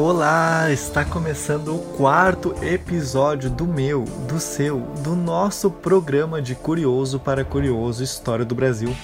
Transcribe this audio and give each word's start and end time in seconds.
Olá, 0.00 0.70
está 0.70 1.04
começando 1.04 1.74
o 1.74 1.78
quarto 1.96 2.54
episódio 2.62 3.50
do 3.50 3.66
meu, 3.66 4.04
do 4.28 4.38
seu, 4.38 4.78
do 5.02 5.16
nosso 5.16 5.72
programa 5.72 6.40
de 6.40 6.54
Curioso 6.54 7.18
para 7.18 7.44
Curioso 7.44 8.04
História 8.04 8.44
do 8.44 8.54
Brasil. 8.54 8.96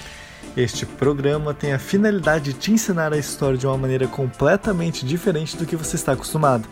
Este 0.55 0.85
programa 0.85 1.53
tem 1.53 1.73
a 1.73 1.79
finalidade 1.79 2.53
de 2.53 2.59
te 2.59 2.71
ensinar 2.71 3.11
a 3.11 3.17
história 3.17 3.57
de 3.57 3.67
uma 3.67 3.77
maneira 3.77 4.07
completamente 4.07 5.05
diferente 5.05 5.57
do 5.57 5.65
que 5.65 5.75
você 5.75 5.97
está 5.97 6.13
acostumado, 6.13 6.65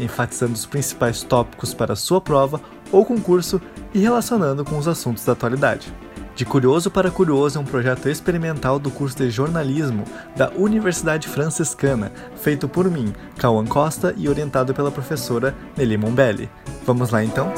enfatizando 0.00 0.54
os 0.54 0.66
principais 0.66 1.22
tópicos 1.22 1.72
para 1.72 1.92
a 1.92 1.96
sua 1.96 2.20
prova 2.20 2.60
ou 2.90 3.04
concurso 3.04 3.62
e 3.94 4.00
relacionando 4.00 4.64
com 4.64 4.76
os 4.76 4.88
assuntos 4.88 5.24
da 5.24 5.34
atualidade. 5.34 5.94
De 6.38 6.44
Curioso 6.44 6.88
para 6.88 7.10
Curioso 7.10 7.58
é 7.58 7.60
um 7.60 7.64
projeto 7.64 8.08
experimental 8.08 8.78
do 8.78 8.92
curso 8.92 9.16
de 9.16 9.28
jornalismo 9.28 10.04
da 10.36 10.48
Universidade 10.50 11.26
Franciscana, 11.26 12.12
feito 12.36 12.68
por 12.68 12.88
mim, 12.88 13.12
Cauã 13.36 13.66
Costa, 13.66 14.14
e 14.16 14.28
orientado 14.28 14.72
pela 14.72 14.92
professora 14.92 15.52
Nelly 15.76 15.96
Mombelli. 15.96 16.48
Vamos 16.86 17.10
lá 17.10 17.24
então? 17.24 17.52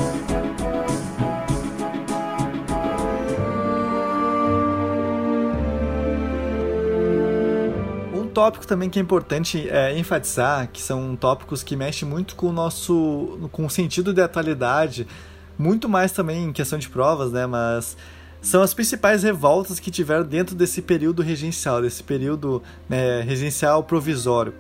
Um 8.14 8.26
tópico 8.28 8.66
também 8.66 8.88
que 8.88 8.98
é 8.98 9.02
importante 9.02 9.68
é, 9.68 9.94
enfatizar, 9.98 10.70
que 10.72 10.80
são 10.80 11.14
tópicos 11.16 11.62
que 11.62 11.76
mexem 11.76 12.08
muito 12.08 12.34
com 12.34 12.46
o 12.46 12.52
nosso 12.52 13.46
com 13.52 13.66
o 13.66 13.68
sentido 13.68 14.14
de 14.14 14.22
atualidade, 14.22 15.06
muito 15.58 15.86
mais 15.86 16.12
também 16.12 16.44
em 16.44 16.52
questão 16.54 16.78
de 16.78 16.88
provas, 16.88 17.30
né, 17.30 17.44
mas 17.44 17.94
são 18.42 18.62
as 18.62 18.72
principais 18.72 19.22
revoltas 19.22 19.78
que 19.78 19.90
tiveram 19.90 20.24
dentro 20.24 20.54
desse 20.54 20.80
período 20.80 21.22
regencial, 21.22 21.82
desse 21.82 22.02
período 22.02 22.62
né, 22.88 23.20
regencial 23.22 23.82
provisório. 23.84 24.54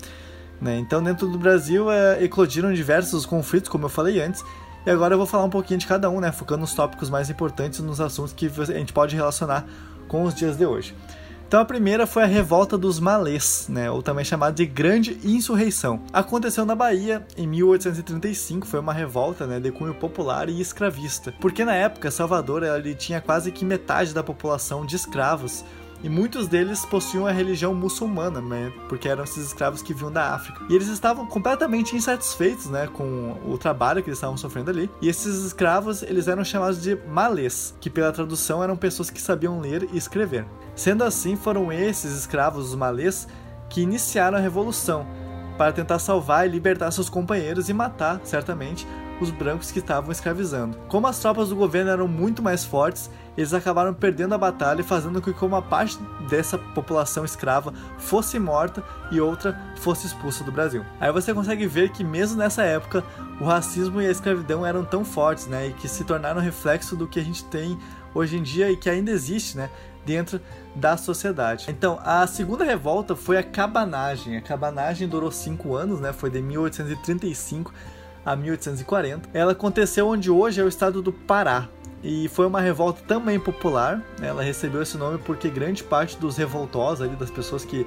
Né? 0.60 0.78
Então, 0.78 1.02
dentro 1.02 1.26
do 1.26 1.38
Brasil, 1.38 1.90
é, 1.90 2.22
eclodiram 2.22 2.72
diversos 2.72 3.24
conflitos, 3.24 3.68
como 3.68 3.86
eu 3.86 3.88
falei 3.88 4.20
antes, 4.20 4.44
e 4.84 4.90
agora 4.90 5.14
eu 5.14 5.18
vou 5.18 5.26
falar 5.26 5.44
um 5.44 5.50
pouquinho 5.50 5.78
de 5.78 5.86
cada 5.86 6.10
um, 6.10 6.20
né, 6.20 6.30
focando 6.32 6.60
nos 6.60 6.74
tópicos 6.74 7.08
mais 7.08 7.30
importantes, 7.30 7.80
nos 7.80 8.00
assuntos 8.00 8.32
que 8.32 8.46
a 8.46 8.64
gente 8.64 8.92
pode 8.92 9.16
relacionar 9.16 9.66
com 10.08 10.24
os 10.24 10.34
dias 10.34 10.56
de 10.56 10.66
hoje. 10.66 10.94
Então 11.50 11.58
a 11.58 11.64
primeira 11.64 12.06
foi 12.06 12.22
a 12.22 12.26
revolta 12.26 12.78
dos 12.78 13.00
malês, 13.00 13.66
né, 13.68 13.90
ou 13.90 14.04
também 14.04 14.24
chamada 14.24 14.54
de 14.54 14.64
Grande 14.64 15.18
Insurreição. 15.24 16.00
Aconteceu 16.12 16.64
na 16.64 16.76
Bahia 16.76 17.26
em 17.36 17.44
1835, 17.44 18.68
foi 18.68 18.78
uma 18.78 18.92
revolta 18.92 19.48
né, 19.48 19.58
de 19.58 19.72
cunho 19.72 19.92
popular 19.92 20.48
e 20.48 20.60
escravista, 20.60 21.34
porque 21.40 21.64
na 21.64 21.74
época 21.74 22.08
Salvador 22.08 22.62
ele 22.62 22.94
tinha 22.94 23.20
quase 23.20 23.50
que 23.50 23.64
metade 23.64 24.14
da 24.14 24.22
população 24.22 24.86
de 24.86 24.94
escravos 24.94 25.64
e 26.02 26.08
muitos 26.08 26.48
deles 26.48 26.84
possuíam 26.84 27.26
a 27.26 27.32
religião 27.32 27.74
muçulmana, 27.74 28.40
né? 28.40 28.72
Porque 28.88 29.08
eram 29.08 29.24
esses 29.24 29.46
escravos 29.46 29.82
que 29.82 29.92
vinham 29.92 30.10
da 30.10 30.34
África. 30.34 30.64
E 30.68 30.74
eles 30.74 30.88
estavam 30.88 31.26
completamente 31.26 31.94
insatisfeitos, 31.94 32.66
né? 32.66 32.88
Com 32.92 33.36
o 33.44 33.58
trabalho 33.58 34.02
que 34.02 34.08
eles 34.08 34.18
estavam 34.18 34.36
sofrendo 34.36 34.70
ali. 34.70 34.90
E 35.00 35.08
esses 35.08 35.44
escravos, 35.44 36.02
eles 36.02 36.26
eram 36.28 36.44
chamados 36.44 36.80
de 36.80 36.96
malês, 37.08 37.74
que 37.80 37.90
pela 37.90 38.12
tradução 38.12 38.62
eram 38.62 38.76
pessoas 38.76 39.10
que 39.10 39.20
sabiam 39.20 39.60
ler 39.60 39.88
e 39.92 39.98
escrever. 39.98 40.46
Sendo 40.74 41.04
assim, 41.04 41.36
foram 41.36 41.72
esses 41.72 42.12
escravos, 42.16 42.70
os 42.70 42.74
malês, 42.74 43.28
que 43.68 43.82
iniciaram 43.82 44.38
a 44.38 44.40
revolução 44.40 45.06
para 45.58 45.72
tentar 45.72 45.98
salvar 45.98 46.46
e 46.46 46.50
libertar 46.50 46.90
seus 46.90 47.10
companheiros 47.10 47.68
e 47.68 47.74
matar, 47.74 48.20
certamente, 48.24 48.86
os 49.24 49.30
brancos 49.30 49.70
que 49.70 49.78
estavam 49.78 50.10
escravizando. 50.10 50.76
Como 50.88 51.06
as 51.06 51.18
tropas 51.18 51.48
do 51.48 51.56
governo 51.56 51.90
eram 51.90 52.08
muito 52.08 52.42
mais 52.42 52.64
fortes, 52.64 53.10
eles 53.36 53.54
acabaram 53.54 53.94
perdendo 53.94 54.34
a 54.34 54.38
batalha, 54.38 54.82
fazendo 54.82 55.20
com 55.20 55.32
que 55.32 55.44
uma 55.44 55.62
parte 55.62 55.98
dessa 56.28 56.58
população 56.58 57.24
escrava 57.24 57.72
fosse 57.98 58.38
morta 58.38 58.82
e 59.10 59.20
outra 59.20 59.58
fosse 59.76 60.06
expulsa 60.06 60.44
do 60.44 60.52
Brasil. 60.52 60.84
Aí 61.00 61.12
você 61.12 61.32
consegue 61.32 61.66
ver 61.66 61.90
que 61.90 62.04
mesmo 62.04 62.36
nessa 62.36 62.62
época, 62.62 63.04
o 63.40 63.44
racismo 63.44 64.00
e 64.00 64.06
a 64.06 64.10
escravidão 64.10 64.64
eram 64.64 64.84
tão 64.84 65.04
fortes, 65.04 65.46
né, 65.46 65.68
e 65.68 65.72
que 65.72 65.88
se 65.88 66.04
tornaram 66.04 66.40
reflexo 66.40 66.96
do 66.96 67.06
que 67.06 67.18
a 67.18 67.24
gente 67.24 67.44
tem 67.44 67.78
hoje 68.14 68.36
em 68.36 68.42
dia 68.42 68.70
e 68.70 68.76
que 68.76 68.90
ainda 68.90 69.10
existe, 69.10 69.56
né, 69.56 69.70
dentro 70.04 70.40
da 70.74 70.96
sociedade. 70.96 71.66
Então, 71.68 71.98
a 72.04 72.26
segunda 72.26 72.64
revolta 72.64 73.14
foi 73.14 73.36
a 73.36 73.42
cabanagem. 73.42 74.36
A 74.36 74.40
cabanagem 74.40 75.08
durou 75.08 75.30
cinco 75.30 75.74
anos, 75.74 76.00
né? 76.00 76.12
Foi 76.12 76.30
de 76.30 76.40
1835 76.40 77.72
a 78.24 78.36
1840. 78.36 79.28
Ela 79.32 79.52
aconteceu 79.52 80.08
onde 80.08 80.30
hoje 80.30 80.60
é 80.60 80.64
o 80.64 80.68
estado 80.68 81.02
do 81.02 81.12
Pará. 81.12 81.68
E 82.02 82.28
foi 82.28 82.46
uma 82.46 82.60
revolta 82.60 83.02
também 83.06 83.38
popular. 83.38 84.02
Ela 84.22 84.42
recebeu 84.42 84.82
esse 84.82 84.96
nome 84.96 85.18
porque 85.18 85.50
grande 85.50 85.84
parte 85.84 86.16
dos 86.16 86.36
revoltosos, 86.36 87.06
ali, 87.06 87.14
das 87.16 87.30
pessoas 87.30 87.64
que 87.64 87.86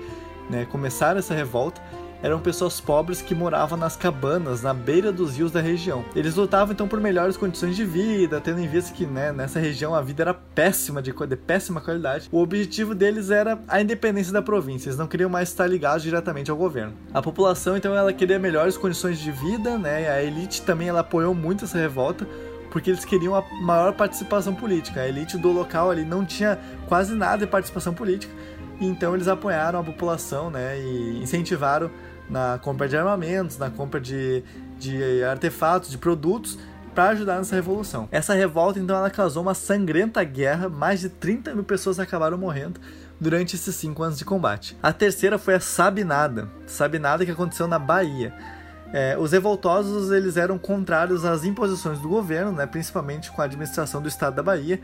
né, 0.50 0.66
começaram 0.66 1.20
essa 1.20 1.34
revolta, 1.34 1.82
eram 2.24 2.40
pessoas 2.40 2.80
pobres 2.80 3.22
que 3.22 3.36
moravam 3.36 3.78
nas 3.78 3.98
cabanas, 3.98 4.62
na 4.62 4.74
beira 4.74 5.12
dos 5.12 5.36
rios 5.36 5.52
da 5.52 5.60
região. 5.60 6.06
Eles 6.16 6.36
lutavam 6.36 6.74
então 6.74 6.88
por 6.88 7.02
melhores 7.02 7.36
condições 7.36 7.76
de 7.76 7.84
vida, 7.84 8.40
tendo 8.40 8.62
em 8.62 8.68
vista 8.68 8.94
que 8.94 9.06
né, 9.06 9.34
nessa 9.34 9.60
região 9.60 9.94
a 9.94 10.02
vida 10.02 10.24
era 10.24 10.34
péssima, 10.34 11.02
de, 11.02 11.12
de 11.12 11.36
péssima 11.36 11.82
qualidade. 11.82 12.30
O 12.32 12.42
objetivo 12.42 12.96
deles 12.96 13.30
era 13.30 13.60
a 13.68 13.82
independência 13.82 14.32
da 14.32 14.42
província, 14.42 14.88
eles 14.88 14.98
não 14.98 15.06
queriam 15.06 15.30
mais 15.30 15.50
estar 15.50 15.68
ligados 15.68 16.02
diretamente 16.02 16.50
ao 16.50 16.56
governo. 16.56 16.94
A 17.14 17.22
população 17.22 17.76
então 17.76 17.94
ela 17.94 18.14
queria 18.14 18.40
melhores 18.40 18.78
condições 18.78 19.20
de 19.20 19.32
vida, 19.32 19.78
né? 19.78 20.10
A 20.10 20.24
elite 20.24 20.62
também 20.62 20.88
ela 20.88 21.02
apoiou 21.02 21.36
muito 21.36 21.66
essa 21.66 21.78
revolta 21.78 22.26
porque 22.72 22.90
eles 22.90 23.06
queriam 23.06 23.36
a 23.36 23.44
maior 23.62 23.94
participação 23.94 24.56
política. 24.56 25.02
A 25.02 25.08
elite 25.08 25.38
do 25.38 25.52
local 25.52 25.92
ali 25.92 26.04
não 26.04 26.26
tinha 26.26 26.58
quase 26.88 27.14
nada 27.14 27.46
de 27.46 27.52
participação 27.52 27.94
política, 27.94 28.34
então 28.82 29.14
eles 29.14 29.28
apoiaram 29.28 29.80
a 29.80 29.84
população, 29.84 30.50
né, 30.50 30.80
e 30.80 31.22
incentivaram 31.22 31.92
na 32.34 32.58
compra 32.58 32.90
de 32.90 32.98
armamentos, 32.98 33.60
na 33.60 33.70
compra 33.70 34.02
de, 34.02 34.44
de 34.80 35.24
artefatos, 35.24 35.92
de 35.92 36.00
produtos 36.00 36.58
para 36.96 37.10
ajudar 37.10 37.38
nessa 37.38 37.56
revolução. 37.56 38.10
Essa 38.12 38.34
revolta 38.34 38.80
então 38.80 38.96
ela 38.96 39.10
causou 39.10 39.44
uma 39.44 39.54
sangrenta 39.54 40.24
guerra, 40.24 40.68
mais 40.68 41.00
de 41.00 41.10
30 41.10 41.54
mil 41.54 41.64
pessoas 41.64 42.00
acabaram 42.00 42.38
morrendo 42.38 42.82
durante 43.20 43.56
esses 43.56 43.76
cinco 43.76 44.02
anos 44.02 44.18
de 44.18 44.26
combate. 44.26 44.76
A 44.82 44.92
terceira 44.92 45.38
foi 45.38 45.54
a 45.54 45.60
Sabinada, 45.60 46.50
Sabinada 46.66 47.24
que 47.24 47.32
aconteceu 47.32 47.68
na 47.68 47.78
Bahia. 47.78 48.34
É, 48.92 49.16
os 49.18 49.32
revoltosos 49.32 50.12
eles 50.12 50.36
eram 50.36 50.58
contrários 50.58 51.26
às 51.26 51.46
imposições 51.46 52.00
do 52.00 52.10
governo, 52.10 52.52
né, 52.52 52.66
principalmente 52.66 53.32
com 53.32 53.42
a 53.42 53.46
administração 53.46 54.02
do 54.02 54.08
estado 54.08 54.36
da 54.36 54.44
Bahia. 54.44 54.82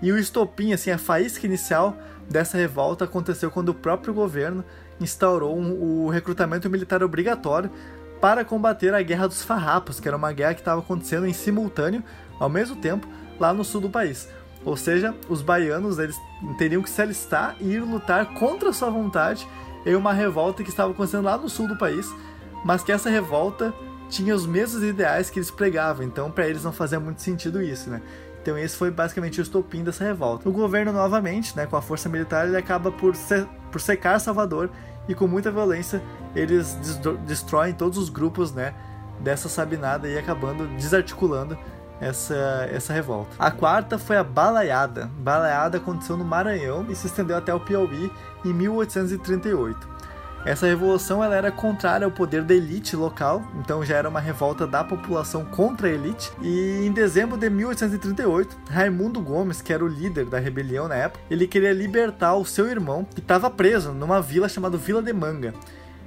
E 0.00 0.12
o 0.12 0.18
estopim, 0.18 0.72
assim, 0.72 0.90
a 0.90 0.98
faísca 0.98 1.46
inicial 1.46 1.96
dessa 2.28 2.56
revolta 2.58 3.04
aconteceu 3.04 3.50
quando 3.50 3.70
o 3.70 3.74
próprio 3.74 4.12
governo 4.12 4.64
instaurou 5.00 5.56
um, 5.56 6.04
o 6.04 6.08
recrutamento 6.08 6.68
militar 6.70 7.02
obrigatório 7.02 7.70
para 8.20 8.44
combater 8.44 8.94
a 8.94 9.02
Guerra 9.02 9.26
dos 9.26 9.42
Farrapos, 9.42 10.00
que 10.00 10.08
era 10.08 10.16
uma 10.16 10.32
guerra 10.32 10.54
que 10.54 10.60
estava 10.60 10.80
acontecendo 10.80 11.26
em 11.26 11.32
simultâneo, 11.32 12.02
ao 12.40 12.48
mesmo 12.48 12.76
tempo, 12.76 13.06
lá 13.38 13.52
no 13.52 13.64
sul 13.64 13.80
do 13.80 13.90
país. 13.90 14.28
Ou 14.64 14.76
seja, 14.76 15.14
os 15.28 15.42
baianos 15.42 15.98
eles 15.98 16.16
teriam 16.58 16.82
que 16.82 16.90
se 16.90 17.00
alistar 17.00 17.56
e 17.60 17.74
ir 17.74 17.80
lutar 17.80 18.34
contra 18.34 18.72
sua 18.72 18.90
vontade 18.90 19.46
em 19.84 19.94
uma 19.94 20.12
revolta 20.12 20.64
que 20.64 20.70
estava 20.70 20.90
acontecendo 20.90 21.24
lá 21.24 21.36
no 21.38 21.48
sul 21.48 21.68
do 21.68 21.76
país, 21.76 22.12
mas 22.64 22.82
que 22.82 22.90
essa 22.90 23.08
revolta 23.08 23.72
tinha 24.08 24.34
os 24.34 24.46
mesmos 24.46 24.82
ideais 24.82 25.30
que 25.30 25.38
eles 25.38 25.50
pregavam, 25.50 26.04
então 26.04 26.30
para 26.30 26.48
eles 26.48 26.64
não 26.64 26.72
fazia 26.72 26.98
muito 26.98 27.22
sentido 27.22 27.62
isso, 27.62 27.90
né? 27.90 28.02
Então 28.42 28.56
esse 28.56 28.76
foi 28.76 28.90
basicamente 28.90 29.40
o 29.40 29.42
estopim 29.42 29.82
dessa 29.82 30.04
revolta. 30.04 30.48
O 30.48 30.52
governo 30.52 30.92
novamente, 30.92 31.56
né, 31.56 31.66
com 31.66 31.76
a 31.76 31.82
força 31.82 32.08
militar, 32.08 32.46
ele 32.46 32.56
acaba 32.56 32.92
por, 32.92 33.14
por 33.70 33.80
secar 33.80 34.18
Salvador 34.18 34.70
e 35.08 35.14
com 35.14 35.26
muita 35.26 35.50
violência 35.50 36.02
eles 36.34 36.78
destroem 37.26 37.72
todos 37.72 37.98
os 37.98 38.08
grupos, 38.08 38.52
né, 38.52 38.74
dessa 39.20 39.48
Sabinada 39.48 40.08
e 40.08 40.18
acabando 40.18 40.66
desarticulando 40.76 41.56
essa, 42.00 42.68
essa 42.70 42.92
revolta. 42.92 43.34
A 43.38 43.50
quarta 43.50 43.98
foi 43.98 44.16
a 44.16 44.24
Balaiada. 44.24 45.10
Balaiada 45.18 45.78
aconteceu 45.78 46.16
no 46.16 46.24
Maranhão 46.24 46.86
e 46.88 46.94
se 46.94 47.06
estendeu 47.06 47.36
até 47.36 47.54
o 47.54 47.60
Piauí 47.60 48.12
em 48.44 48.52
1838. 48.52 49.95
Essa 50.46 50.66
revolução 50.66 51.24
ela 51.24 51.34
era 51.34 51.50
contrária 51.50 52.04
ao 52.04 52.10
poder 52.10 52.44
da 52.44 52.54
elite 52.54 52.94
local, 52.94 53.42
então 53.58 53.84
já 53.84 53.96
era 53.96 54.08
uma 54.08 54.20
revolta 54.20 54.64
da 54.64 54.84
população 54.84 55.44
contra 55.44 55.88
a 55.88 55.90
elite. 55.90 56.30
E 56.40 56.86
em 56.86 56.92
dezembro 56.92 57.36
de 57.36 57.50
1838, 57.50 58.56
Raimundo 58.70 59.20
Gomes, 59.20 59.60
que 59.60 59.72
era 59.72 59.84
o 59.84 59.88
líder 59.88 60.26
da 60.26 60.38
rebelião 60.38 60.86
na 60.86 60.94
época, 60.94 61.24
ele 61.28 61.48
queria 61.48 61.72
libertar 61.72 62.36
o 62.36 62.44
seu 62.44 62.68
irmão, 62.68 63.04
que 63.04 63.18
estava 63.18 63.50
preso 63.50 63.90
numa 63.90 64.22
vila 64.22 64.48
chamada 64.48 64.76
Vila 64.76 65.02
de 65.02 65.12
Manga. 65.12 65.52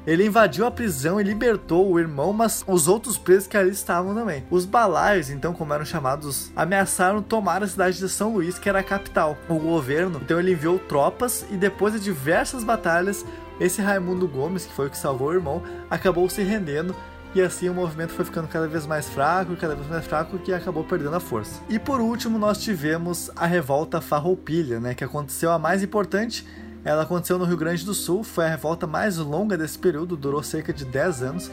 Ele 0.08 0.26
invadiu 0.26 0.66
a 0.66 0.72
prisão 0.72 1.20
e 1.20 1.24
libertou 1.24 1.92
o 1.92 2.00
irmão, 2.00 2.34
mas 2.34 2.64
os 2.68 2.88
outros 2.88 3.18
presos 3.18 3.48
que 3.48 3.58
ali 3.58 3.72
estavam 3.72 4.16
também. 4.16 4.44
Os 4.50 4.66
balaios, 4.66 5.30
então, 5.30 5.54
como 5.54 5.74
eram 5.74 5.86
chamados, 5.86 6.52
ameaçaram 6.56 7.22
tomar 7.22 7.64
a 7.64 7.68
cidade 7.68 7.98
de 7.98 8.10
São 8.10 8.34
Luís, 8.34 8.58
que 8.58 8.70
era 8.70 8.80
a 8.80 8.84
capital. 8.84 9.38
O 9.48 9.56
governo, 9.56 10.20
então, 10.24 10.40
ele 10.40 10.54
enviou 10.54 10.80
tropas 10.80 11.46
e 11.52 11.58
depois 11.58 11.94
de 11.94 12.00
diversas 12.00 12.64
batalhas, 12.64 13.26
esse 13.60 13.82
Raimundo 13.82 14.28
Gomes, 14.28 14.66
que 14.66 14.74
foi 14.74 14.88
o 14.88 14.90
que 14.90 14.98
salvou 14.98 15.30
o 15.30 15.34
irmão, 15.34 15.62
acabou 15.90 16.30
se 16.30 16.42
rendendo 16.42 16.96
e 17.36 17.42
assim 17.42 17.70
o 17.70 17.74
movimento 17.74 18.12
foi 18.12 18.26
ficando 18.26 18.48
cada 18.48 18.68
vez 18.68 18.88
mais 18.88 19.08
fraco, 19.08 19.56
cada 19.56 19.76
vez 19.76 19.88
mais 19.88 20.06
fraco, 20.06 20.40
que 20.40 20.52
acabou 20.52 20.84
perdendo 20.84 21.16
a 21.16 21.20
força. 21.20 21.62
E 21.70 21.78
por 21.78 22.02
último, 22.02 22.40
nós 22.40 22.58
tivemos 22.58 23.30
a 23.36 23.46
revolta 23.46 24.02
Farroupilha, 24.02 24.80
né, 24.80 24.96
que 24.96 25.04
aconteceu 25.04 25.52
a 25.52 25.60
mais 25.60 25.84
importante. 25.84 26.46
Ela 26.84 27.04
aconteceu 27.04 27.38
no 27.38 27.46
Rio 27.46 27.58
Grande 27.58 27.86
do 27.86 27.94
Sul, 27.94 28.24
foi 28.24 28.46
a 28.46 28.50
revolta 28.50 28.88
mais 28.88 29.18
longa 29.18 29.58
desse 29.58 29.78
período, 29.78 30.16
durou 30.16 30.42
cerca 30.42 30.72
de 30.72 30.86
10 30.86 31.24
anos. 31.24 31.52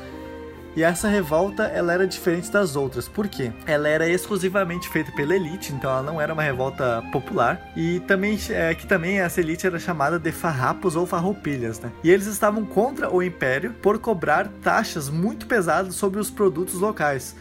E 0.76 0.82
essa 0.82 1.08
revolta 1.08 1.62
ela 1.64 1.90
era 1.90 2.06
diferente 2.06 2.50
das 2.52 2.76
outras. 2.76 3.08
Por 3.08 3.26
quê? 3.28 3.50
Ela 3.67 3.88
era 3.88 4.06
exclusivamente 4.06 4.90
feita 4.90 5.11
pela 5.12 5.34
elite, 5.34 5.73
então 5.73 5.90
ela 5.90 6.02
não 6.02 6.20
era 6.20 6.34
uma 6.34 6.43
revolta 6.43 7.02
popular. 7.11 7.73
E 7.75 8.00
também 8.00 8.38
é, 8.50 8.75
que 8.75 8.87
também 8.87 9.20
essa 9.20 9.40
elite 9.40 9.67
era 9.67 9.78
chamada 9.78 10.19
de 10.19 10.31
farrapos 10.31 10.94
ou 10.94 11.06
farroupilhas, 11.06 11.81
né? 11.81 11.90
E 12.05 12.11
eles 12.11 12.26
estavam 12.26 12.62
contra 12.67 13.11
o 13.11 13.23
império 13.23 13.73
por 13.81 13.99
cobrar 13.99 14.49
taxas 14.62 15.08
muito 15.08 15.46
pesadas 15.46 15.94
sobre 15.94 16.20
os 16.20 16.31
produtos 16.31 16.75
locais. 16.75 17.34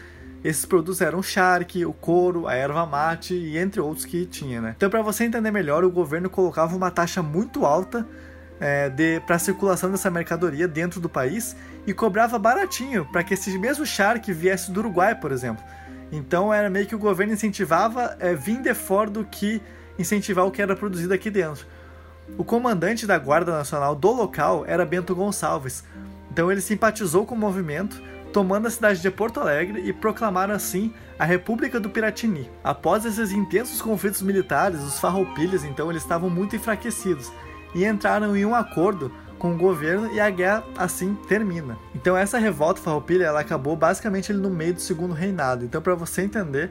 Esses 0.44 0.64
produtos 0.64 1.00
eram 1.00 1.18
o 1.18 1.22
charque, 1.22 1.84
o 1.84 1.92
couro, 1.92 2.46
a 2.46 2.54
erva 2.54 2.86
mate 2.86 3.34
e 3.34 3.58
entre 3.58 3.80
outros 3.80 4.04
que 4.04 4.26
tinha, 4.26 4.60
né? 4.60 4.74
Então, 4.76 4.88
para 4.88 5.02
você 5.02 5.24
entender 5.24 5.50
melhor, 5.50 5.84
o 5.84 5.90
governo 5.90 6.30
colocava 6.30 6.76
uma 6.76 6.90
taxa 6.90 7.22
muito 7.22 7.64
alta 7.64 8.06
é, 8.60 9.20
para 9.20 9.36
a 9.36 9.38
circulação 9.38 9.90
dessa 9.90 10.10
mercadoria 10.10 10.66
dentro 10.66 11.00
do 11.00 11.08
país 11.08 11.56
e 11.86 11.92
cobrava 11.92 12.38
baratinho 12.38 13.04
para 13.06 13.22
que 13.22 13.34
esse 13.34 13.58
mesmo 13.58 13.84
charque 13.84 14.32
viesse 14.32 14.70
do 14.70 14.80
Uruguai, 14.80 15.14
por 15.14 15.32
exemplo. 15.32 15.64
Então 16.10 16.52
era 16.52 16.70
meio 16.70 16.86
que 16.86 16.94
o 16.94 16.98
governo 16.98 17.32
incentivava 17.32 18.16
é, 18.20 18.34
vir 18.34 18.60
de 18.60 18.72
fora 18.74 19.10
do 19.10 19.24
que 19.24 19.60
incentivar 19.98 20.46
o 20.46 20.50
que 20.50 20.62
era 20.62 20.76
produzido 20.76 21.12
aqui 21.12 21.30
dentro. 21.30 21.66
O 22.36 22.44
comandante 22.44 23.06
da 23.06 23.18
Guarda 23.18 23.52
Nacional 23.52 23.94
do 23.94 24.12
local 24.12 24.64
era 24.66 24.84
Bento 24.84 25.14
Gonçalves, 25.14 25.84
então 26.30 26.50
ele 26.50 26.60
simpatizou 26.60 27.24
com 27.24 27.34
o 27.34 27.38
movimento 27.38 28.02
tomando 28.36 28.66
a 28.66 28.70
cidade 28.70 29.00
de 29.00 29.10
Porto 29.10 29.40
Alegre 29.40 29.80
e 29.80 29.94
proclamaram 29.94 30.54
assim 30.54 30.92
a 31.18 31.24
República 31.24 31.80
do 31.80 31.88
Piratini. 31.88 32.50
Após 32.62 33.06
esses 33.06 33.32
intensos 33.32 33.80
conflitos 33.80 34.20
militares, 34.20 34.82
os 34.82 35.00
farroupilhas 35.00 35.64
então 35.64 35.88
eles 35.88 36.02
estavam 36.02 36.28
muito 36.28 36.54
enfraquecidos 36.54 37.32
e 37.74 37.86
entraram 37.86 38.36
em 38.36 38.44
um 38.44 38.54
acordo 38.54 39.10
com 39.38 39.54
o 39.54 39.56
governo 39.56 40.12
e 40.12 40.20
a 40.20 40.28
guerra 40.28 40.64
assim 40.76 41.14
termina. 41.26 41.78
Então 41.94 42.14
essa 42.14 42.36
revolta 42.36 42.78
farroupilha 42.78 43.24
ela 43.24 43.40
acabou 43.40 43.74
basicamente 43.74 44.34
no 44.34 44.50
meio 44.50 44.74
do 44.74 44.82
segundo 44.82 45.14
reinado. 45.14 45.64
Então 45.64 45.80
para 45.80 45.94
você 45.94 46.20
entender 46.20 46.70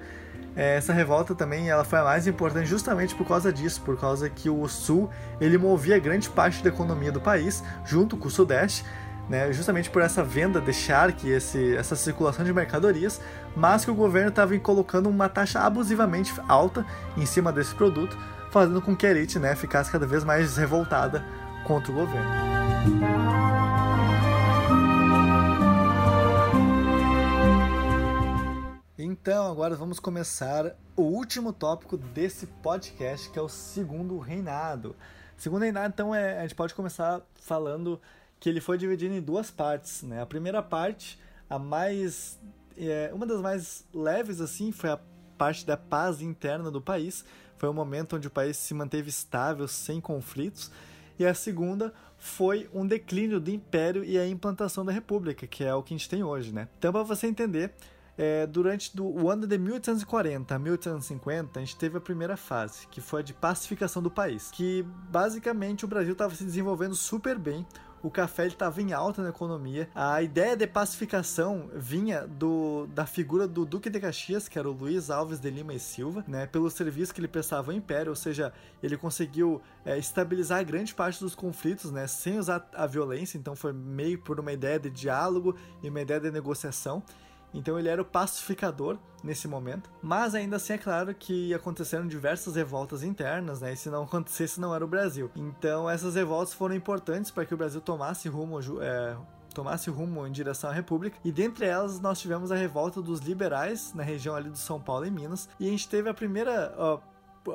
eh, 0.55 0.75
essa 0.75 0.93
revolta 0.93 1.33
também 1.33 1.67
ela 1.67 1.83
foi 1.83 1.97
a 1.97 2.03
mais 2.03 2.27
importante 2.27 2.67
justamente 2.67 3.15
por 3.15 3.27
causa 3.27 3.51
disso, 3.51 3.81
por 3.81 3.99
causa 3.99 4.29
que 4.29 4.51
o 4.51 4.67
sul 4.67 5.09
ele 5.41 5.57
movia 5.57 5.97
grande 5.97 6.29
parte 6.29 6.63
da 6.63 6.69
economia 6.69 7.11
do 7.11 7.19
país 7.19 7.63
junto 7.83 8.15
com 8.15 8.27
o 8.27 8.31
sudeste 8.31 8.85
né, 9.29 9.51
justamente 9.51 9.89
por 9.89 10.01
essa 10.01 10.23
venda 10.23 10.61
de 10.61 10.71
Shark, 10.71 11.27
esse, 11.29 11.75
essa 11.75 11.95
circulação 11.95 12.45
de 12.45 12.53
mercadorias, 12.53 13.19
mas 13.55 13.83
que 13.83 13.91
o 13.91 13.95
governo 13.95 14.29
estava 14.29 14.57
colocando 14.59 15.09
uma 15.09 15.27
taxa 15.27 15.59
abusivamente 15.61 16.33
alta 16.47 16.85
em 17.17 17.25
cima 17.25 17.51
desse 17.51 17.73
produto, 17.73 18.17
fazendo 18.51 18.81
com 18.81 18.95
que 18.95 19.05
a 19.05 19.11
elite 19.11 19.39
né, 19.39 19.55
ficasse 19.55 19.91
cada 19.91 20.05
vez 20.05 20.23
mais 20.23 20.57
revoltada 20.57 21.25
contra 21.65 21.91
o 21.91 21.95
governo. 21.95 23.35
Então, 28.97 29.51
agora 29.51 29.75
vamos 29.75 29.99
começar 29.99 30.75
o 30.95 31.01
último 31.01 31.51
tópico 31.51 31.97
desse 31.97 32.45
podcast, 32.45 33.29
que 33.29 33.39
é 33.39 33.41
o 33.41 33.49
segundo 33.49 34.19
reinado. 34.19 34.95
Segundo 35.35 35.63
reinado, 35.63 35.91
então, 35.93 36.13
é, 36.13 36.37
a 36.37 36.41
gente 36.43 36.53
pode 36.53 36.75
começar 36.75 37.21
falando 37.33 37.99
que 38.45 38.49
ele 38.49 38.61
foi 38.61 38.77
dividido 38.77 39.11
em 39.11 39.19
duas 39.19 39.49
partes, 39.49 40.03
né? 40.03 40.21
A 40.21 40.25
primeira 40.27 40.61
parte, 40.61 41.17
a 41.49 41.57
mais 41.57 42.39
é, 42.77 43.09
uma 43.11 43.25
das 43.25 43.41
mais 43.41 43.87
leves 43.91 44.39
assim, 44.39 44.71
foi 44.71 44.91
a 44.91 44.99
parte 45.35 45.65
da 45.65 45.75
paz 45.75 46.21
interna 46.21 46.69
do 46.69 46.79
país. 46.79 47.25
Foi 47.57 47.67
o 47.67 47.73
momento 47.73 48.15
onde 48.15 48.27
o 48.27 48.29
país 48.29 48.55
se 48.55 48.71
manteve 48.75 49.09
estável, 49.09 49.67
sem 49.67 49.99
conflitos. 49.99 50.69
E 51.17 51.25
a 51.25 51.33
segunda 51.33 51.91
foi 52.19 52.69
um 52.71 52.85
declínio 52.85 53.39
do 53.39 53.49
império 53.49 54.03
e 54.03 54.15
a 54.15 54.27
implantação 54.27 54.85
da 54.85 54.91
república, 54.91 55.47
que 55.47 55.63
é 55.63 55.73
o 55.73 55.81
que 55.81 55.95
a 55.95 55.97
gente 55.97 56.07
tem 56.07 56.21
hoje, 56.21 56.53
né? 56.53 56.67
Então, 56.77 56.93
para 56.93 57.01
você 57.01 57.25
entender, 57.25 57.73
é, 58.15 58.45
durante 58.45 58.95
do, 58.95 59.07
o 59.07 59.27
ano 59.27 59.47
de 59.47 59.57
1840 59.57 60.53
a 60.53 60.59
1850, 60.59 61.59
a 61.59 61.63
gente 61.63 61.77
teve 61.77 61.97
a 61.97 62.01
primeira 62.01 62.37
fase, 62.37 62.85
que 62.91 63.01
foi 63.01 63.21
a 63.21 63.23
de 63.23 63.33
pacificação 63.33 64.03
do 64.03 64.11
país, 64.11 64.51
que 64.51 64.85
basicamente 65.09 65.83
o 65.83 65.87
Brasil 65.87 66.13
estava 66.13 66.35
se 66.35 66.43
desenvolvendo 66.43 66.93
super 66.93 67.39
bem, 67.39 67.65
o 68.01 68.09
café 68.09 68.47
estava 68.47 68.81
em 68.81 68.93
alta 68.93 69.21
na 69.21 69.29
economia. 69.29 69.89
A 69.95 70.21
ideia 70.21 70.55
de 70.55 70.67
pacificação 70.67 71.69
vinha 71.73 72.27
do, 72.27 72.87
da 72.87 73.05
figura 73.05 73.47
do 73.47 73.65
Duque 73.65 73.89
de 73.89 73.99
Caxias, 73.99 74.47
que 74.47 74.59
era 74.59 74.69
o 74.69 74.71
Luiz 74.71 75.09
Alves 75.09 75.39
de 75.39 75.49
Lima 75.49 75.73
e 75.73 75.79
Silva, 75.79 76.23
né, 76.27 76.45
pelo 76.45 76.69
serviço 76.69 77.13
que 77.13 77.19
ele 77.19 77.27
prestava 77.27 77.71
ao 77.71 77.77
Império, 77.77 78.11
ou 78.11 78.15
seja, 78.15 78.53
ele 78.81 78.97
conseguiu 78.97 79.61
é, 79.85 79.97
estabilizar 79.97 80.63
grande 80.65 80.93
parte 80.93 81.19
dos 81.19 81.35
conflitos 81.35 81.91
né, 81.91 82.07
sem 82.07 82.37
usar 82.37 82.67
a 82.73 82.85
violência, 82.85 83.37
então 83.37 83.55
foi 83.55 83.73
meio 83.73 84.19
por 84.19 84.39
uma 84.39 84.53
ideia 84.53 84.79
de 84.79 84.89
diálogo 84.89 85.55
e 85.81 85.89
uma 85.89 86.01
ideia 86.01 86.19
de 86.19 86.31
negociação. 86.31 87.03
Então 87.55 87.79
ele 87.79 87.87
era 87.87 88.01
o 88.01 88.05
pacificador 88.05 88.97
nesse 89.23 89.47
momento. 89.47 89.89
Mas 90.01 90.35
ainda 90.35 90.57
assim 90.57 90.73
é 90.73 90.77
claro 90.77 91.13
que 91.15 91.53
aconteceram 91.53 92.05
diversas 92.05 92.55
revoltas 92.55 93.01
internas, 93.01 93.61
né? 93.61 93.73
E 93.73 93.77
se 93.77 93.89
não 93.89 94.03
acontecesse, 94.03 94.59
não 94.59 94.75
era 94.75 94.83
o 94.83 94.87
Brasil. 94.87 95.31
Então 95.35 95.89
essas 95.89 96.15
revoltas 96.15 96.53
foram 96.53 96.75
importantes 96.75 97.31
para 97.31 97.45
que 97.45 97.53
o 97.53 97.57
Brasil 97.57 97.81
tomasse 97.81 98.27
rumo, 98.29 98.59
é, 98.81 99.17
tomasse 99.53 99.89
rumo 99.89 100.27
em 100.27 100.31
direção 100.31 100.69
à 100.69 100.73
República. 100.73 101.17
E 101.23 101.31
dentre 101.31 101.65
elas 101.65 101.99
nós 101.99 102.19
tivemos 102.19 102.51
a 102.51 102.55
revolta 102.55 103.01
dos 103.01 103.21
liberais 103.21 103.93
na 103.93 104.03
região 104.03 104.35
ali 104.35 104.49
de 104.49 104.59
São 104.59 104.79
Paulo 104.79 105.05
e 105.05 105.11
Minas. 105.11 105.49
E 105.59 105.67
a 105.67 105.71
gente 105.71 105.87
teve 105.87 106.09
a 106.09 106.13
primeira. 106.13 107.01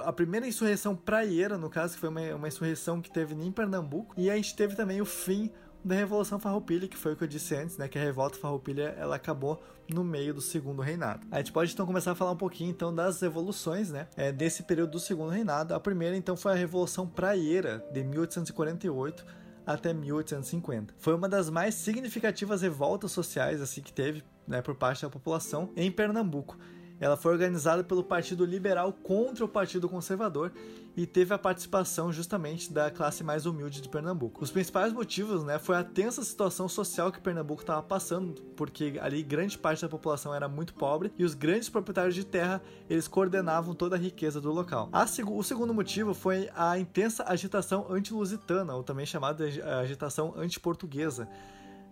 a 0.00 0.12
primeira 0.12 0.46
insurreição 0.46 0.96
praieira, 0.96 1.58
no 1.58 1.68
caso, 1.68 1.94
que 1.94 2.00
foi 2.00 2.08
uma, 2.08 2.34
uma 2.34 2.48
insurreição 2.48 3.00
que 3.00 3.10
teve 3.10 3.34
em 3.34 3.52
Pernambuco, 3.52 4.14
e 4.16 4.30
a 4.30 4.36
gente 4.36 4.56
teve 4.56 4.74
também 4.74 5.00
o 5.00 5.06
fim 5.06 5.50
da 5.84 5.94
Revolução 5.94 6.38
Farroupilha, 6.38 6.86
que 6.86 6.96
foi 6.96 7.12
o 7.12 7.16
que 7.16 7.24
eu 7.24 7.28
disse 7.28 7.54
antes, 7.54 7.76
né, 7.76 7.88
que 7.88 7.98
a 7.98 8.02
revolta 8.02 8.38
Farroupilha 8.38 8.94
ela 8.98 9.16
acabou 9.16 9.62
no 9.88 10.04
meio 10.04 10.34
do 10.34 10.40
segundo 10.40 10.82
reinado. 10.82 11.26
A 11.30 11.38
gente 11.38 11.52
pode 11.52 11.72
então 11.72 11.86
começar 11.86 12.12
a 12.12 12.14
falar 12.14 12.32
um 12.32 12.36
pouquinho 12.36 12.70
então 12.70 12.94
das 12.94 13.20
revoluções, 13.20 13.90
né, 13.90 14.06
é, 14.16 14.30
desse 14.30 14.62
período 14.62 14.92
do 14.92 15.00
segundo 15.00 15.30
reinado. 15.30 15.74
A 15.74 15.80
primeira 15.80 16.16
então 16.16 16.36
foi 16.36 16.52
a 16.52 16.54
Revolução 16.54 17.06
Praieira 17.06 17.84
de 17.92 18.04
1848 18.04 19.24
até 19.66 19.92
1850. 19.92 20.94
Foi 20.98 21.14
uma 21.14 21.28
das 21.28 21.48
mais 21.50 21.74
significativas 21.74 22.62
revoltas 22.62 23.12
sociais 23.12 23.60
assim 23.60 23.82
que 23.82 23.92
teve, 23.92 24.22
né, 24.46 24.62
por 24.62 24.74
parte 24.74 25.02
da 25.02 25.10
população 25.10 25.70
em 25.76 25.90
Pernambuco 25.90 26.56
ela 27.00 27.16
foi 27.16 27.32
organizada 27.32 27.82
pelo 27.82 28.04
Partido 28.04 28.44
Liberal 28.44 28.92
contra 28.92 29.44
o 29.44 29.48
Partido 29.48 29.88
Conservador 29.88 30.52
e 30.94 31.06
teve 31.06 31.32
a 31.32 31.38
participação 31.38 32.12
justamente 32.12 32.70
da 32.70 32.90
classe 32.90 33.24
mais 33.24 33.46
humilde 33.46 33.80
de 33.80 33.88
Pernambuco. 33.88 34.44
Os 34.44 34.50
principais 34.50 34.92
motivos, 34.92 35.42
né, 35.42 35.58
foi 35.58 35.76
a 35.76 35.82
tensa 35.82 36.22
situação 36.22 36.68
social 36.68 37.10
que 37.10 37.20
Pernambuco 37.20 37.62
estava 37.62 37.82
passando, 37.82 38.34
porque 38.54 38.98
ali 39.00 39.22
grande 39.22 39.56
parte 39.56 39.80
da 39.80 39.88
população 39.88 40.34
era 40.34 40.46
muito 40.46 40.74
pobre 40.74 41.10
e 41.18 41.24
os 41.24 41.32
grandes 41.32 41.70
proprietários 41.70 42.14
de 42.14 42.24
terra, 42.24 42.60
eles 42.88 43.08
coordenavam 43.08 43.74
toda 43.74 43.96
a 43.96 43.98
riqueza 43.98 44.40
do 44.40 44.52
local. 44.52 44.90
Seg 45.06 45.30
o 45.30 45.42
segundo 45.42 45.72
motivo 45.72 46.12
foi 46.12 46.50
a 46.54 46.78
intensa 46.78 47.24
agitação 47.26 47.86
anti-lusitana, 47.88 48.74
ou 48.74 48.82
também 48.82 49.06
chamada 49.06 49.50
de 49.50 49.62
agitação 49.62 50.34
anti-portuguesa 50.36 51.26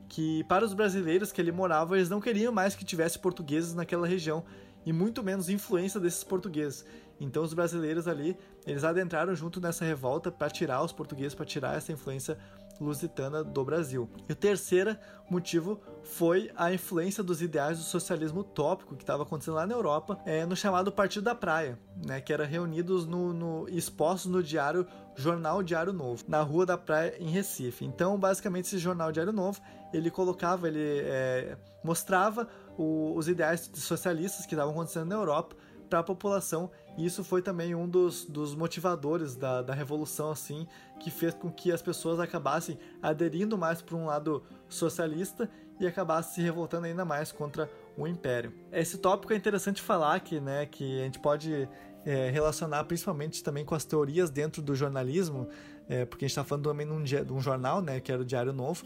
que 0.09 0.43
para 0.45 0.65
os 0.65 0.73
brasileiros 0.73 1.31
que 1.31 1.41
ali 1.41 1.53
moravam, 1.53 1.97
eles 1.97 2.09
não 2.09 2.21
queriam 2.21 2.53
mais 2.53 2.75
que 2.75 2.85
tivesse 2.85 3.19
portugueses 3.19 3.75
naquela 3.75 4.07
região 4.07 4.43
e 4.85 4.93
muito 4.93 5.23
menos 5.23 5.49
influência 5.49 6.01
desses 6.01 6.25
portugueses. 6.25 6.85
Então 7.21 7.43
os 7.43 7.53
brasileiros 7.53 8.07
ali, 8.07 8.37
eles 8.67 8.85
adentraram 8.85 9.35
junto 9.35 9.61
nessa 9.61 9.85
revolta 9.85 10.31
para 10.31 10.49
tirar 10.49 10.83
os 10.83 10.93
portugueses, 10.93 11.35
para 11.35 11.45
tirar 11.45 11.77
essa 11.77 11.93
influência 11.93 12.39
lusitana 12.81 13.43
do 13.43 13.65
Brasil. 13.65 14.09
E 14.29 14.33
o 14.33 14.37
terceiro 14.37 14.97
motivo 15.29 15.81
foi 16.03 16.51
a 16.57 16.73
influência 16.73 17.23
dos 17.23 17.43
ideais 17.43 17.79
do 17.79 17.85
socialismo 17.85 18.41
utópico 18.41 18.97
que 18.97 19.03
estava 19.03 19.23
acontecendo 19.23 19.55
lá 19.55 19.67
na 19.67 19.75
Europa, 19.75 20.19
é, 20.25 20.47
no 20.47 20.57
chamado 20.57 20.91
Partido 20.91 21.25
da 21.25 21.35
Praia, 21.35 21.79
né, 22.07 22.21
que 22.21 22.33
era 22.33 22.45
reunidos 22.45 23.07
no, 23.07 23.33
no 23.33 23.69
expostos 23.69 24.31
no 24.31 24.43
diário 24.43 24.87
Jornal 25.17 25.63
Diário 25.63 25.93
Novo, 25.93 26.25
na 26.29 26.41
Rua 26.43 26.65
da 26.65 26.79
Praia 26.79 27.15
em 27.19 27.29
Recife. 27.29 27.85
Então, 27.85 28.19
basicamente, 28.19 28.67
esse 28.67 28.79
Jornal 28.79 29.13
Diário 29.13 29.33
Novo 29.33 29.61
ele 29.93 30.11
colocava, 30.11 30.69
ele 30.69 31.01
é, 31.05 31.57
mostrava 31.83 32.49
o, 32.77 33.15
os 33.17 33.29
ideais 33.29 33.71
socialistas 33.75 34.47
que 34.47 34.55
estavam 34.55 34.73
acontecendo 34.73 35.09
na 35.09 35.17
Europa 35.17 35.57
para 35.88 36.00
a 36.00 36.02
população 36.02 36.71
e 36.97 37.04
isso 37.04 37.23
foi 37.25 37.40
também 37.40 37.75
um 37.75 37.88
dos, 37.88 38.25
dos 38.25 38.54
motivadores 38.54 39.35
da, 39.35 39.62
da 39.62 39.75
revolução 39.75 40.30
assim 40.30 40.66
que 41.00 41.11
fez 41.11 41.35
com 41.35 41.50
que 41.50 41.73
as 41.73 41.80
pessoas 41.80 42.21
acabassem 42.21 42.78
aderindo 43.02 43.57
mais 43.57 43.80
para 43.80 43.97
um 43.97 44.07
lado 44.07 44.42
socialista 44.68 45.49
e 45.80 45.87
acabassem 45.87 46.35
se 46.35 46.42
revoltando 46.42 46.87
ainda 46.87 47.04
mais 47.04 47.30
contra 47.30 47.71
o 47.97 48.07
império. 48.07 48.52
Esse 48.73 48.99
tópico 48.99 49.33
é 49.33 49.37
interessante 49.37 49.80
falar 49.80 50.21
que, 50.21 50.40
né, 50.40 50.66
que 50.66 51.00
a 51.00 51.04
gente 51.04 51.18
pode 51.21 51.68
é, 52.04 52.30
relacionar 52.30 52.85
principalmente 52.85 53.42
também 53.42 53.64
com 53.64 53.75
as 53.75 53.85
teorias 53.85 54.30
dentro 54.30 54.61
do 54.61 54.75
jornalismo, 54.75 55.49
é, 55.88 56.04
porque 56.04 56.25
a 56.25 56.28
gente 56.28 56.33
está 56.33 56.45
falando 56.45 56.64
também 56.64 56.87
num, 56.87 57.02
de 57.02 57.33
um 57.33 57.40
jornal, 57.40 57.80
né, 57.80 58.00
que 58.00 58.11
era 58.11 58.21
o 58.21 58.25
Diário 58.25 58.52
Novo, 58.52 58.85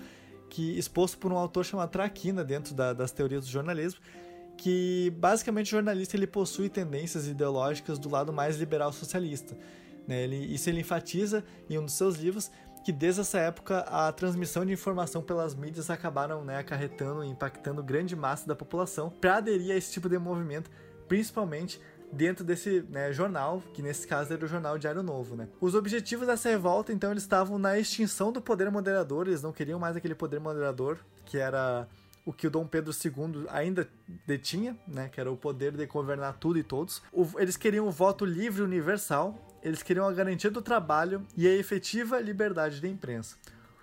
que 0.51 0.79
exposto 0.79 1.17
por 1.17 1.33
um 1.33 1.37
autor 1.39 1.65
chamado 1.65 1.91
Traquina 1.91 2.45
dentro 2.45 2.75
da, 2.75 2.93
das 2.93 3.11
teorias 3.11 3.47
do 3.47 3.51
jornalismo, 3.51 4.01
que 4.63 5.13
basicamente 5.17 5.67
o 5.67 5.71
jornalista 5.71 6.17
ele 6.17 6.27
possui 6.27 6.69
tendências 6.69 7.27
ideológicas 7.27 7.99
do 7.99 8.09
lado 8.09 8.33
mais 8.33 8.57
liberal 8.57 8.93
socialista. 8.93 9.59
Né? 10.07 10.23
Ele, 10.23 10.37
isso 10.37 10.71
ele 10.71 10.81
enfatiza 10.81 11.45
em 11.69 11.77
um 11.79 11.85
dos 11.85 11.95
seus 11.95 12.15
livros 12.15 12.49
que 12.85 12.93
desde 12.93 13.23
essa 13.23 13.41
época 13.41 13.81
a 13.81 14.13
transmissão 14.13 14.65
de 14.65 14.73
informação 14.73 15.21
pelas 15.21 15.53
mídias 15.53 15.91
acabaram 15.91 16.45
né, 16.45 16.59
acarretando 16.59 17.25
e 17.25 17.29
impactando 17.29 17.83
grande 17.83 18.15
massa 18.15 18.47
da 18.47 18.55
população 18.55 19.11
para 19.11 19.39
aderir 19.39 19.73
a 19.73 19.77
esse 19.77 19.91
tipo 19.91 20.09
de 20.09 20.17
movimento, 20.17 20.71
principalmente 21.09 21.81
dentro 22.13 22.45
desse 22.45 22.85
né, 22.89 23.13
jornal, 23.13 23.61
que 23.75 23.83
nesse 23.83 24.07
caso 24.07 24.33
era 24.33 24.45
o 24.45 24.49
jornal 24.49 24.79
Diário 24.79 25.03
Novo. 25.03 25.35
Né? 25.35 25.49
Os 25.61 25.75
objetivos 25.75 26.29
dessa 26.29 26.49
revolta, 26.49 26.93
então, 26.93 27.11
eles 27.11 27.25
estavam 27.25 27.59
na 27.59 27.81
extinção 27.81 28.31
do 28.31 28.41
poder 28.41 28.71
moderador, 28.71 29.27
eles 29.27 29.43
não 29.43 29.53
queriam 29.53 29.81
mais 29.81 29.97
aquele 29.97 30.15
poder 30.15 30.39
moderador 30.39 30.99
que 31.25 31.37
era 31.37 31.89
o 32.25 32.33
que 32.33 32.47
o 32.47 32.51
Dom 32.51 32.67
Pedro 32.67 32.93
II 32.93 33.47
ainda 33.49 33.89
detinha, 34.27 34.77
né, 34.87 35.09
que 35.09 35.21
era 35.21 35.31
o 35.31 35.37
poder 35.37 35.73
de 35.73 35.87
governar 35.87 36.35
tudo 36.39 36.59
e 36.59 36.63
todos. 36.63 37.03
O, 37.13 37.27
eles 37.39 37.57
queriam 37.57 37.87
o 37.87 37.91
voto 37.91 38.25
livre 38.25 38.63
universal, 38.63 39.39
eles 39.63 39.83
queriam 39.83 40.07
a 40.07 40.13
garantia 40.13 40.51
do 40.51 40.63
trabalho 40.63 41.27
e 41.37 41.47
a 41.47 41.55
efetiva 41.55 42.21
liberdade 42.21 42.81
da 42.81 42.89
imprensa. 42.89 43.37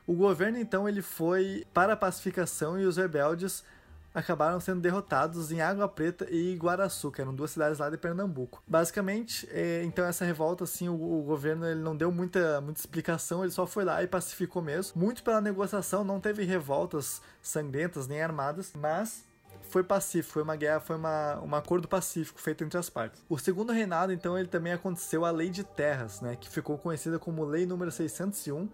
O 0.07 0.13
governo 0.13 0.57
então 0.57 0.87
ele 0.87 1.01
foi 1.01 1.65
para 1.73 1.93
a 1.93 1.97
pacificação 1.97 2.79
e 2.79 2.85
os 2.85 2.97
rebeldes 2.97 3.63
acabaram 4.19 4.59
sendo 4.59 4.81
derrotados 4.81 5.51
em 5.51 5.61
Água 5.61 5.87
Preta 5.87 6.27
e 6.29 6.53
Iguaraçu, 6.53 7.11
que 7.11 7.21
eram 7.21 7.33
duas 7.33 7.51
cidades 7.51 7.79
lá 7.79 7.89
de 7.89 7.97
Pernambuco. 7.97 8.61
Basicamente, 8.67 9.47
é, 9.51 9.83
então 9.83 10.05
essa 10.05 10.25
revolta, 10.25 10.63
assim, 10.63 10.87
o, 10.89 10.93
o, 10.93 11.23
governo 11.23 11.65
ele 11.65 11.79
não 11.79 11.95
deu 11.95 12.11
muita, 12.11 12.61
muita 12.61 12.79
explicação, 12.79 13.43
ele 13.43 13.51
só 13.51 13.65
foi 13.65 13.83
lá 13.83 14.03
e 14.03 14.07
pacificou 14.07 14.61
mesmo. 14.61 14.99
Muito 15.01 15.23
pela 15.23 15.41
negociação, 15.41 16.03
não 16.03 16.19
teve 16.19 16.43
revoltas 16.43 17.21
sangrentas 17.41 18.07
nem 18.07 18.21
armadas, 18.21 18.71
mas 18.75 19.25
foi 19.69 19.83
pacífico, 19.83 20.33
foi 20.33 20.43
uma 20.43 20.55
guerra, 20.55 20.79
foi 20.79 20.95
uma, 20.95 21.39
um 21.41 21.55
acordo 21.55 21.87
pacífico 21.87 22.41
feito 22.41 22.63
entre 22.63 22.77
as 22.77 22.89
partes. 22.89 23.21
O 23.29 23.37
segundo 23.37 23.71
reinado, 23.71 24.11
então, 24.11 24.37
ele 24.37 24.47
também 24.47 24.73
aconteceu 24.73 25.23
a 25.25 25.31
Lei 25.31 25.49
de 25.49 25.63
Terras, 25.63 26.21
né, 26.21 26.35
que 26.35 26.49
ficou 26.49 26.77
conhecida 26.77 27.19
como 27.19 27.45
Lei 27.45 27.65
número 27.65 27.91
601 27.91 28.67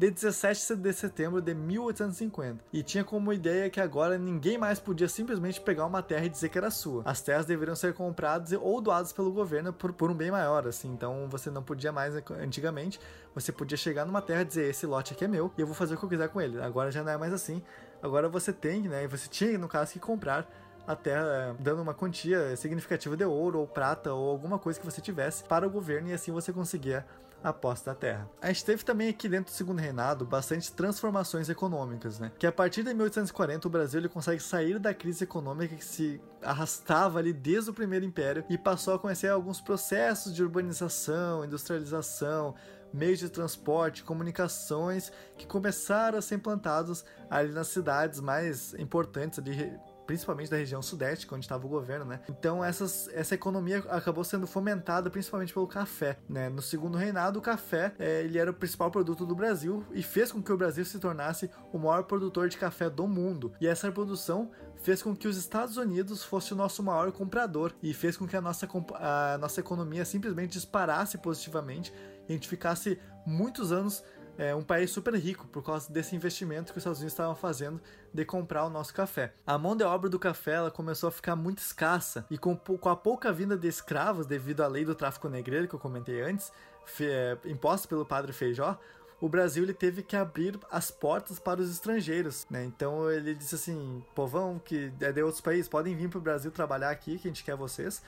de 0.00 0.10
17 0.10 0.76
de 0.76 0.92
setembro 0.94 1.42
de 1.42 1.52
1850 1.52 2.64
e 2.72 2.82
tinha 2.82 3.04
como 3.04 3.34
ideia 3.34 3.68
que 3.68 3.78
agora 3.78 4.16
ninguém 4.16 4.56
mais 4.56 4.80
podia 4.80 5.06
simplesmente 5.06 5.60
pegar 5.60 5.84
uma 5.84 6.02
terra 6.02 6.24
e 6.24 6.30
dizer 6.30 6.48
que 6.48 6.56
era 6.56 6.70
sua. 6.70 7.02
As 7.04 7.20
terras 7.20 7.44
deveriam 7.44 7.76
ser 7.76 7.92
compradas 7.92 8.58
ou 8.58 8.80
doadas 8.80 9.12
pelo 9.12 9.30
governo 9.30 9.74
por, 9.74 9.92
por 9.92 10.10
um 10.10 10.14
bem 10.14 10.30
maior, 10.30 10.66
assim. 10.66 10.88
Então 10.88 11.28
você 11.28 11.50
não 11.50 11.62
podia 11.62 11.92
mais 11.92 12.14
antigamente, 12.30 12.98
você 13.34 13.52
podia 13.52 13.76
chegar 13.76 14.06
numa 14.06 14.22
terra 14.22 14.40
e 14.40 14.46
dizer 14.46 14.70
esse 14.70 14.86
lote 14.86 15.12
aqui 15.12 15.26
é 15.26 15.28
meu 15.28 15.52
e 15.58 15.60
eu 15.60 15.66
vou 15.66 15.76
fazer 15.76 15.96
o 15.96 15.98
que 15.98 16.04
eu 16.06 16.08
quiser 16.08 16.30
com 16.30 16.40
ele. 16.40 16.58
Agora 16.62 16.90
já 16.90 17.04
não 17.04 17.12
é 17.12 17.18
mais 17.18 17.34
assim. 17.34 17.62
Agora 18.02 18.26
você 18.26 18.54
tem, 18.54 18.88
né? 18.88 19.06
Você 19.06 19.28
tinha 19.28 19.58
no 19.58 19.68
caso 19.68 19.92
que 19.92 19.98
comprar 19.98 20.50
a 20.86 20.96
terra 20.96 21.26
eh, 21.26 21.54
dando 21.60 21.82
uma 21.82 21.92
quantia 21.92 22.56
significativa 22.56 23.14
de 23.18 23.24
ouro 23.26 23.58
ou 23.58 23.66
prata 23.66 24.14
ou 24.14 24.30
alguma 24.30 24.58
coisa 24.58 24.80
que 24.80 24.86
você 24.86 25.02
tivesse 25.02 25.44
para 25.44 25.66
o 25.66 25.70
governo 25.70 26.08
e 26.08 26.14
assim 26.14 26.32
você 26.32 26.54
conseguia 26.54 27.04
a 27.42 27.52
posse 27.52 27.86
da 27.86 27.94
terra. 27.94 28.28
A 28.40 28.48
gente 28.48 28.64
teve 28.64 28.84
também 28.84 29.08
aqui 29.08 29.28
dentro 29.28 29.52
do 29.52 29.56
segundo 29.56 29.78
reinado 29.78 30.24
bastante 30.24 30.72
transformações 30.72 31.48
econômicas, 31.48 32.18
né? 32.18 32.30
Que 32.38 32.46
a 32.46 32.52
partir 32.52 32.82
de 32.82 32.92
1840 32.92 33.66
o 33.66 33.70
Brasil 33.70 34.00
ele 34.00 34.08
consegue 34.08 34.42
sair 34.42 34.78
da 34.78 34.92
crise 34.92 35.24
econômica 35.24 35.74
que 35.74 35.84
se 35.84 36.20
arrastava 36.42 37.18
ali 37.18 37.32
desde 37.32 37.70
o 37.70 37.74
primeiro 37.74 38.04
império 38.04 38.44
e 38.48 38.58
passou 38.58 38.94
a 38.94 38.98
conhecer 38.98 39.28
alguns 39.28 39.60
processos 39.60 40.34
de 40.34 40.42
urbanização, 40.42 41.44
industrialização, 41.44 42.54
meios 42.92 43.18
de 43.18 43.28
transporte, 43.28 44.02
comunicações 44.02 45.12
que 45.36 45.46
começaram 45.46 46.18
a 46.18 46.22
ser 46.22 46.36
implantados 46.36 47.04
ali 47.28 47.52
nas 47.52 47.68
cidades 47.68 48.20
mais 48.20 48.74
importantes 48.74 49.38
ali 49.38 49.78
principalmente 50.10 50.50
da 50.50 50.56
região 50.56 50.82
sudeste, 50.82 51.24
onde 51.32 51.44
estava 51.44 51.64
o 51.64 51.68
governo, 51.68 52.04
né? 52.04 52.18
Então 52.28 52.64
essas, 52.64 53.08
essa 53.14 53.36
economia 53.36 53.78
acabou 53.90 54.24
sendo 54.24 54.44
fomentada 54.44 55.08
principalmente 55.08 55.54
pelo 55.54 55.68
café, 55.68 56.18
né? 56.28 56.48
No 56.48 56.60
segundo 56.60 56.98
reinado, 56.98 57.38
o 57.38 57.42
café 57.42 57.94
é, 57.96 58.22
ele 58.24 58.36
era 58.36 58.50
o 58.50 58.54
principal 58.54 58.90
produto 58.90 59.24
do 59.24 59.36
Brasil 59.36 59.86
e 59.92 60.02
fez 60.02 60.32
com 60.32 60.42
que 60.42 60.52
o 60.52 60.56
Brasil 60.56 60.84
se 60.84 60.98
tornasse 60.98 61.48
o 61.72 61.78
maior 61.78 62.02
produtor 62.02 62.48
de 62.48 62.58
café 62.58 62.90
do 62.90 63.06
mundo. 63.06 63.52
E 63.60 63.68
essa 63.68 63.92
produção 63.92 64.50
fez 64.82 65.00
com 65.00 65.14
que 65.14 65.28
os 65.28 65.36
Estados 65.36 65.76
Unidos 65.76 66.24
fosse 66.24 66.52
o 66.52 66.56
nosso 66.56 66.82
maior 66.82 67.12
comprador 67.12 67.72
e 67.80 67.94
fez 67.94 68.16
com 68.16 68.26
que 68.26 68.36
a 68.36 68.40
nossa, 68.40 68.68
a 68.94 69.38
nossa 69.38 69.60
economia 69.60 70.04
simplesmente 70.04 70.54
disparasse 70.54 71.18
positivamente 71.18 71.94
e 72.28 72.32
a 72.32 72.34
gente 72.34 72.48
ficasse 72.48 72.98
muitos 73.24 73.70
anos 73.70 74.02
é, 74.38 74.54
um 74.54 74.62
país 74.62 74.90
super 74.90 75.14
rico 75.14 75.46
por 75.46 75.62
causa 75.62 75.92
desse 75.92 76.14
investimento 76.16 76.72
que 76.72 76.78
os 76.78 76.82
Estados 76.82 76.98
Unidos 76.98 77.12
estavam 77.12 77.34
fazendo 77.34 77.80
de 78.12 78.24
comprar 78.24 78.64
o 78.64 78.70
nosso 78.70 78.94
café. 78.94 79.34
A 79.46 79.58
mão 79.58 79.76
de 79.76 79.84
obra 79.84 80.08
do 80.08 80.18
café 80.18 80.52
ela 80.52 80.70
começou 80.70 81.08
a 81.08 81.12
ficar 81.12 81.36
muito 81.36 81.58
escassa 81.58 82.26
e 82.30 82.38
com, 82.38 82.56
com 82.56 82.88
a 82.88 82.96
pouca 82.96 83.32
vinda 83.32 83.56
de 83.56 83.68
escravos 83.68 84.26
devido 84.26 84.62
à 84.62 84.66
lei 84.66 84.84
do 84.84 84.94
tráfico 84.94 85.28
negreiro 85.28 85.68
que 85.68 85.74
eu 85.74 85.78
comentei 85.80 86.20
antes, 86.22 86.52
é, 87.00 87.36
imposta 87.44 87.86
pelo 87.86 88.04
padre 88.04 88.32
Feijó, 88.32 88.78
o 89.20 89.28
Brasil 89.28 89.62
ele 89.62 89.74
teve 89.74 90.02
que 90.02 90.16
abrir 90.16 90.58
as 90.70 90.90
portas 90.90 91.38
para 91.38 91.60
os 91.60 91.70
estrangeiros, 91.70 92.46
né? 92.48 92.64
Então 92.64 93.10
ele 93.10 93.34
disse 93.34 93.54
assim, 93.54 94.02
povão 94.14 94.58
que 94.58 94.90
é 95.00 95.12
de 95.12 95.22
outros 95.22 95.42
países, 95.42 95.68
podem 95.68 95.94
vir 95.94 96.08
para 96.08 96.18
o 96.18 96.22
Brasil 96.22 96.50
trabalhar 96.50 96.90
aqui, 96.90 97.18
que 97.18 97.28
a 97.28 97.30
gente 97.30 97.44
quer 97.44 97.54
vocês. 97.54 98.02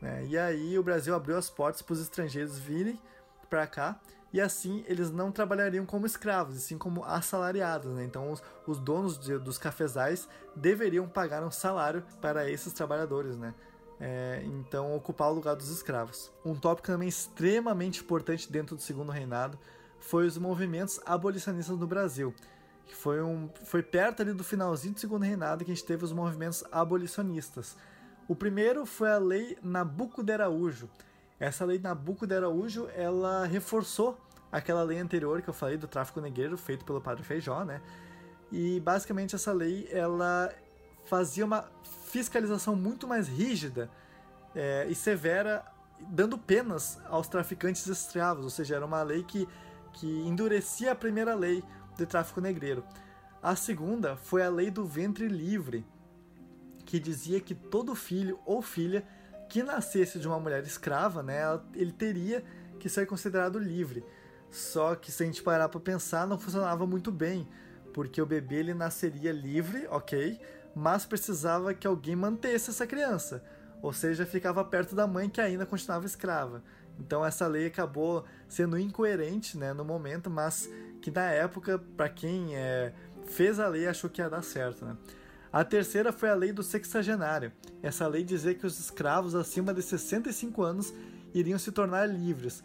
Né? 0.00 0.26
E 0.26 0.36
aí 0.36 0.76
o 0.76 0.82
Brasil 0.82 1.14
abriu 1.14 1.36
as 1.36 1.48
portas 1.48 1.82
para 1.82 1.92
os 1.92 2.00
estrangeiros 2.00 2.58
virem 2.58 3.00
para 3.48 3.66
cá 3.66 4.00
e 4.36 4.40
assim 4.40 4.84
eles 4.86 5.10
não 5.10 5.32
trabalhariam 5.32 5.86
como 5.86 6.04
escravos, 6.04 6.56
e 6.56 6.60
sim 6.60 6.76
como 6.76 7.02
assalariados. 7.04 7.90
Né? 7.94 8.04
Então 8.04 8.30
os, 8.30 8.42
os 8.66 8.78
donos 8.78 9.18
de, 9.18 9.38
dos 9.38 9.56
cafezais 9.56 10.28
deveriam 10.54 11.08
pagar 11.08 11.42
um 11.42 11.50
salário 11.50 12.04
para 12.20 12.50
esses 12.50 12.74
trabalhadores, 12.74 13.38
né? 13.38 13.54
É, 13.98 14.42
então 14.44 14.94
ocupar 14.94 15.30
o 15.30 15.32
lugar 15.32 15.56
dos 15.56 15.70
escravos. 15.70 16.30
Um 16.44 16.54
tópico 16.54 16.86
também 16.86 17.08
extremamente 17.08 18.02
importante 18.02 18.52
dentro 18.52 18.76
do 18.76 18.82
segundo 18.82 19.10
reinado 19.10 19.58
foi 19.98 20.26
os 20.26 20.36
movimentos 20.36 21.00
abolicionistas 21.06 21.78
no 21.78 21.86
Brasil. 21.86 22.34
Que 22.84 22.94
foi, 22.94 23.22
um, 23.22 23.48
foi 23.64 23.82
perto 23.82 24.20
ali 24.20 24.34
do 24.34 24.44
finalzinho 24.44 24.92
do 24.92 25.00
segundo 25.00 25.22
reinado 25.22 25.64
que 25.64 25.70
a 25.72 25.74
gente 25.74 25.86
teve 25.86 26.04
os 26.04 26.12
movimentos 26.12 26.62
abolicionistas. 26.70 27.74
O 28.28 28.36
primeiro 28.36 28.84
foi 28.84 29.10
a 29.10 29.16
Lei 29.16 29.56
Nabucco 29.62 30.22
de 30.22 30.34
Araújo, 30.34 30.90
essa 31.38 31.66
lei 31.66 31.78
Nabucco 31.78 32.26
de 32.26 32.34
Araújo, 32.34 32.88
ela 32.94 33.44
reforçou 33.44 34.18
aquela 34.50 34.82
lei 34.82 34.98
anterior 34.98 35.42
que 35.42 35.48
eu 35.48 35.54
falei 35.54 35.76
do 35.76 35.86
tráfico 35.86 36.20
negreiro 36.20 36.56
feito 36.56 36.84
pelo 36.84 37.00
Padre 37.00 37.22
Feijó, 37.22 37.64
né? 37.64 37.80
E 38.50 38.80
basicamente 38.80 39.34
essa 39.34 39.52
lei 39.52 39.88
ela 39.90 40.52
fazia 41.06 41.44
uma 41.44 41.68
fiscalização 42.10 42.76
muito 42.76 43.06
mais 43.06 43.28
rígida 43.28 43.90
é, 44.54 44.86
e 44.88 44.94
severa, 44.94 45.64
dando 46.00 46.38
penas 46.38 46.98
aos 47.06 47.28
traficantes 47.28 47.86
escravos, 47.86 48.44
ou 48.44 48.50
seja, 48.50 48.76
era 48.76 48.86
uma 48.86 49.02
lei 49.02 49.22
que, 49.22 49.48
que 49.92 50.06
endurecia 50.06 50.92
a 50.92 50.94
primeira 50.94 51.34
lei 51.34 51.62
de 51.96 52.06
tráfico 52.06 52.40
negreiro. 52.40 52.84
A 53.42 53.54
segunda 53.54 54.16
foi 54.16 54.42
a 54.42 54.48
lei 54.48 54.70
do 54.70 54.84
ventre 54.84 55.28
livre, 55.28 55.86
que 56.84 56.98
dizia 56.98 57.40
que 57.40 57.54
todo 57.54 57.94
filho 57.94 58.38
ou 58.44 58.62
filha 58.62 59.06
que 59.48 59.62
nascesse 59.62 60.18
de 60.18 60.26
uma 60.26 60.40
mulher 60.40 60.62
escrava, 60.64 61.22
né, 61.22 61.42
ele 61.74 61.92
teria 61.92 62.44
que 62.78 62.88
ser 62.88 63.06
considerado 63.06 63.58
livre. 63.58 64.04
Só 64.50 64.94
que 64.94 65.10
se 65.12 65.22
a 65.22 65.26
gente 65.26 65.42
parar 65.42 65.68
para 65.68 65.80
pensar, 65.80 66.26
não 66.26 66.38
funcionava 66.38 66.86
muito 66.86 67.10
bem, 67.10 67.48
porque 67.92 68.20
o 68.20 68.26
bebê 68.26 68.56
ele 68.56 68.74
nasceria 68.74 69.32
livre, 69.32 69.86
ok, 69.90 70.40
mas 70.74 71.06
precisava 71.06 71.72
que 71.72 71.86
alguém 71.86 72.14
mantesse 72.14 72.70
essa 72.70 72.86
criança, 72.86 73.42
ou 73.82 73.92
seja, 73.92 74.26
ficava 74.26 74.64
perto 74.64 74.94
da 74.94 75.06
mãe 75.06 75.28
que 75.28 75.40
ainda 75.40 75.64
continuava 75.64 76.06
escrava. 76.06 76.62
Então 76.98 77.24
essa 77.24 77.46
lei 77.46 77.66
acabou 77.66 78.24
sendo 78.48 78.78
incoerente, 78.78 79.56
né, 79.56 79.72
no 79.72 79.84
momento, 79.84 80.30
mas 80.30 80.68
que 81.00 81.10
na 81.10 81.30
época, 81.30 81.78
para 81.96 82.08
quem 82.08 82.56
é, 82.56 82.92
fez 83.26 83.58
a 83.58 83.68
lei, 83.68 83.86
achou 83.86 84.10
que 84.10 84.20
ia 84.20 84.28
dar 84.28 84.42
certo, 84.42 84.84
né. 84.84 84.96
A 85.52 85.64
terceira 85.64 86.12
foi 86.12 86.28
a 86.28 86.34
lei 86.34 86.52
do 86.52 86.62
sexagenário. 86.62 87.50
Essa 87.82 88.06
lei 88.06 88.22
dizia 88.22 88.54
que 88.54 88.66
os 88.66 88.78
escravos 88.78 89.34
acima 89.34 89.72
de 89.72 89.80
65 89.80 90.62
anos 90.62 90.92
iriam 91.32 91.58
se 91.58 91.72
tornar 91.72 92.06
livres, 92.06 92.62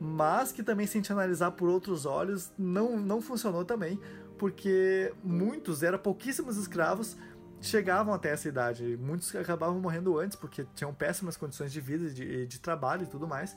mas 0.00 0.52
que 0.52 0.62
também, 0.62 0.86
se 0.86 0.96
a 0.96 1.00
gente 1.00 1.12
analisar 1.12 1.50
por 1.52 1.68
outros 1.68 2.06
olhos, 2.06 2.52
não, 2.56 2.96
não 2.98 3.20
funcionou 3.20 3.64
também, 3.64 4.00
porque 4.38 5.12
muitos, 5.22 5.82
eram 5.82 5.98
pouquíssimos 5.98 6.56
escravos, 6.56 7.16
chegavam 7.60 8.14
até 8.14 8.30
essa 8.30 8.48
idade. 8.48 8.96
Muitos 8.96 9.34
acabavam 9.34 9.80
morrendo 9.80 10.18
antes, 10.18 10.36
porque 10.36 10.64
tinham 10.74 10.94
péssimas 10.94 11.36
condições 11.36 11.72
de 11.72 11.80
vida, 11.80 12.08
de, 12.10 12.46
de 12.46 12.60
trabalho 12.60 13.02
e 13.02 13.06
tudo 13.06 13.26
mais, 13.26 13.56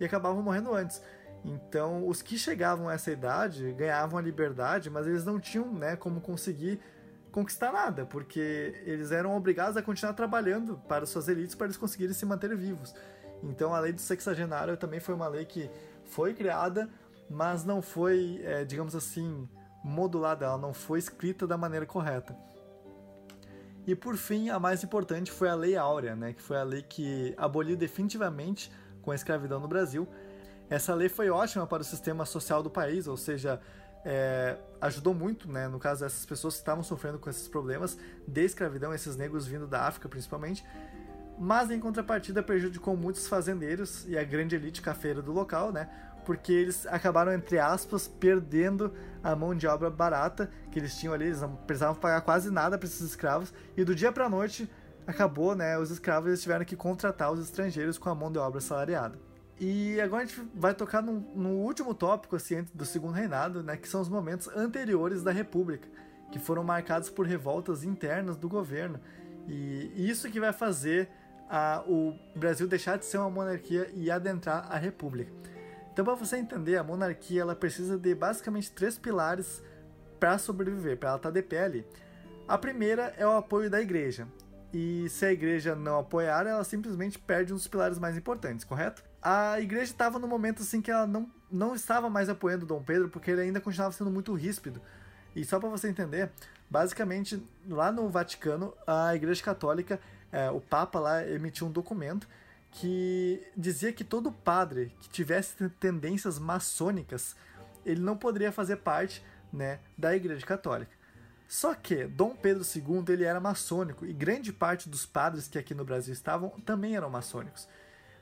e 0.00 0.04
acabavam 0.04 0.42
morrendo 0.42 0.74
antes. 0.74 1.00
Então, 1.44 2.08
os 2.08 2.22
que 2.22 2.36
chegavam 2.36 2.88
a 2.88 2.94
essa 2.94 3.10
idade 3.10 3.72
ganhavam 3.72 4.18
a 4.18 4.22
liberdade, 4.22 4.90
mas 4.90 5.06
eles 5.06 5.24
não 5.24 5.38
tinham 5.38 5.72
né, 5.72 5.94
como 5.94 6.20
conseguir 6.20 6.80
conquistar 7.30 7.70
nada, 7.70 8.04
porque 8.06 8.74
eles 8.84 9.12
eram 9.12 9.36
obrigados 9.36 9.76
a 9.76 9.82
continuar 9.82 10.14
trabalhando 10.14 10.80
para 10.88 11.06
suas 11.06 11.28
elites 11.28 11.54
para 11.54 11.66
eles 11.66 11.76
conseguirem 11.76 12.14
se 12.14 12.24
manter 12.24 12.56
vivos. 12.56 12.94
Então 13.42 13.74
a 13.74 13.80
lei 13.80 13.92
do 13.92 14.00
sexagenário 14.00 14.76
também 14.76 15.00
foi 15.00 15.14
uma 15.14 15.28
lei 15.28 15.44
que 15.44 15.70
foi 16.04 16.34
criada, 16.34 16.88
mas 17.28 17.64
não 17.64 17.82
foi, 17.82 18.40
é, 18.44 18.64
digamos 18.64 18.94
assim, 18.94 19.48
modulada, 19.84 20.46
ela 20.46 20.58
não 20.58 20.72
foi 20.72 20.98
escrita 20.98 21.46
da 21.46 21.56
maneira 21.56 21.86
correta. 21.86 22.36
E 23.86 23.94
por 23.94 24.16
fim, 24.16 24.50
a 24.50 24.58
mais 24.58 24.82
importante 24.82 25.30
foi 25.30 25.48
a 25.48 25.54
Lei 25.54 25.76
Áurea, 25.76 26.16
né, 26.16 26.32
que 26.32 26.42
foi 26.42 26.56
a 26.56 26.64
lei 26.64 26.82
que 26.82 27.32
aboliu 27.36 27.76
definitivamente 27.76 28.72
com 29.00 29.12
a 29.12 29.14
escravidão 29.14 29.60
no 29.60 29.68
Brasil. 29.68 30.08
Essa 30.68 30.92
lei 30.92 31.08
foi 31.08 31.30
ótima 31.30 31.64
para 31.66 31.82
o 31.82 31.84
sistema 31.84 32.24
social 32.24 32.64
do 32.64 32.68
país, 32.68 33.06
ou 33.06 33.16
seja, 33.16 33.60
é, 34.04 34.56
ajudou 34.80 35.14
muito, 35.14 35.48
né, 35.48 35.68
no 35.68 35.78
caso 35.78 36.00
dessas 36.00 36.26
pessoas 36.26 36.54
que 36.54 36.60
estavam 36.60 36.82
sofrendo 36.82 37.20
com 37.20 37.30
esses 37.30 37.46
problemas 37.46 37.96
de 38.26 38.44
escravidão, 38.44 38.92
esses 38.92 39.16
negros 39.16 39.46
vindo 39.46 39.68
da 39.68 39.86
África 39.86 40.08
principalmente, 40.08 40.64
mas 41.38 41.70
em 41.70 41.78
contrapartida 41.78 42.42
prejudicou 42.42 42.96
muitos 42.96 43.26
fazendeiros 43.26 44.06
e 44.08 44.16
a 44.16 44.24
grande 44.24 44.56
elite 44.56 44.80
cafeira 44.80 45.20
do 45.20 45.32
local, 45.32 45.72
né, 45.72 45.88
porque 46.24 46.52
eles 46.52 46.86
acabaram, 46.86 47.32
entre 47.32 47.58
aspas, 47.58 48.08
perdendo 48.08 48.92
a 49.22 49.36
mão 49.36 49.54
de 49.54 49.66
obra 49.66 49.88
barata 49.88 50.50
que 50.72 50.78
eles 50.78 50.96
tinham 50.96 51.14
ali, 51.14 51.26
eles 51.26 51.40
não 51.40 51.54
precisavam 51.54 51.94
pagar 51.94 52.20
quase 52.22 52.50
nada 52.50 52.76
para 52.76 52.86
esses 52.86 53.00
escravos, 53.00 53.54
e 53.76 53.84
do 53.84 53.94
dia 53.94 54.10
para 54.10 54.28
noite 54.28 54.68
acabou, 55.06 55.54
né, 55.54 55.78
os 55.78 55.90
escravos 55.90 56.28
eles 56.28 56.42
tiveram 56.42 56.64
que 56.64 56.74
contratar 56.74 57.32
os 57.32 57.40
estrangeiros 57.40 57.96
com 57.96 58.10
a 58.10 58.14
mão 58.14 58.30
de 58.30 58.38
obra 58.38 58.60
salariada. 58.60 59.16
E 59.58 59.98
agora 60.00 60.24
a 60.24 60.26
gente 60.26 60.42
vai 60.54 60.74
tocar 60.74 61.00
no, 61.00 61.20
no, 61.34 61.50
último 61.60 61.94
tópico 61.94 62.36
assim, 62.36 62.66
do 62.74 62.84
segundo 62.84 63.14
reinado, 63.14 63.62
né, 63.62 63.76
que 63.76 63.88
são 63.88 64.00
os 64.00 64.08
momentos 64.08 64.48
anteriores 64.48 65.22
da 65.22 65.30
República, 65.30 65.88
que 66.30 66.38
foram 66.38 66.62
marcados 66.62 67.08
por 67.08 67.24
revoltas 67.24 67.84
internas 67.84 68.36
do 68.36 68.48
governo. 68.48 69.00
E 69.48 69.92
isso 69.96 70.28
que 70.28 70.40
vai 70.40 70.52
fazer 70.52 71.08
a, 71.48 71.82
o 71.86 72.14
Brasil 72.34 72.66
deixar 72.66 72.98
de 72.98 73.04
ser 73.04 73.18
uma 73.18 73.30
monarquia 73.30 73.90
e 73.94 74.10
adentrar 74.10 74.66
a 74.70 74.76
República. 74.76 75.30
Então, 75.92 76.04
para 76.04 76.14
você 76.14 76.36
entender, 76.36 76.76
a 76.76 76.84
monarquia 76.84 77.42
ela 77.42 77.54
precisa 77.54 77.96
de 77.96 78.14
basicamente 78.14 78.70
três 78.70 78.98
pilares 78.98 79.62
para 80.20 80.38
sobreviver, 80.38 80.98
para 80.98 81.10
ela 81.10 81.16
estar 81.16 81.30
tá 81.30 81.34
de 81.34 81.42
pé 81.42 81.64
ali. 81.64 81.86
A 82.46 82.58
primeira 82.58 83.14
é 83.16 83.26
o 83.26 83.32
apoio 83.32 83.70
da 83.70 83.80
igreja. 83.80 84.28
E 84.72 85.08
se 85.08 85.24
a 85.24 85.32
igreja 85.32 85.74
não 85.74 86.00
apoiar, 86.00 86.46
ela 86.46 86.62
simplesmente 86.64 87.18
perde 87.18 87.52
um 87.52 87.56
dos 87.56 87.66
pilares 87.66 87.98
mais 87.98 88.16
importantes, 88.16 88.64
correto? 88.64 89.02
a 89.28 89.60
igreja 89.60 89.90
estava 89.90 90.20
no 90.20 90.28
momento 90.28 90.62
assim 90.62 90.80
que 90.80 90.88
ela 90.88 91.04
não, 91.04 91.28
não 91.50 91.74
estava 91.74 92.08
mais 92.08 92.28
apoiando 92.28 92.64
Dom 92.64 92.80
Pedro 92.80 93.08
porque 93.08 93.32
ele 93.32 93.40
ainda 93.40 93.60
continuava 93.60 93.92
sendo 93.92 94.08
muito 94.08 94.32
ríspido. 94.32 94.80
E 95.34 95.44
só 95.44 95.58
para 95.58 95.68
você 95.68 95.88
entender, 95.88 96.30
basicamente 96.70 97.44
lá 97.68 97.90
no 97.90 98.08
Vaticano, 98.08 98.72
a 98.86 99.16
Igreja 99.16 99.42
Católica, 99.42 99.98
é, 100.32 100.50
o 100.50 100.60
Papa 100.60 100.98
lá 100.98 101.26
emitiu 101.26 101.66
um 101.66 101.70
documento 101.70 102.28
que 102.70 103.42
dizia 103.56 103.92
que 103.92 104.04
todo 104.04 104.30
padre 104.30 104.92
que 105.00 105.08
tivesse 105.08 105.68
tendências 105.80 106.38
maçônicas, 106.38 107.34
ele 107.84 108.00
não 108.00 108.16
poderia 108.16 108.52
fazer 108.52 108.76
parte 108.76 109.24
né, 109.52 109.78
da 109.96 110.14
Igreja 110.14 110.44
Católica. 110.44 110.92
Só 111.48 111.74
que 111.74 112.04
Dom 112.04 112.34
Pedro 112.34 112.64
II 112.64 113.04
ele 113.08 113.24
era 113.24 113.38
maçônico 113.38 114.04
e 114.04 114.12
grande 114.12 114.52
parte 114.52 114.88
dos 114.88 115.06
padres 115.06 115.46
que 115.46 115.58
aqui 115.58 115.74
no 115.74 115.84
Brasil 115.84 116.12
estavam 116.12 116.50
também 116.64 116.96
eram 116.96 117.08
maçônicos. 117.08 117.68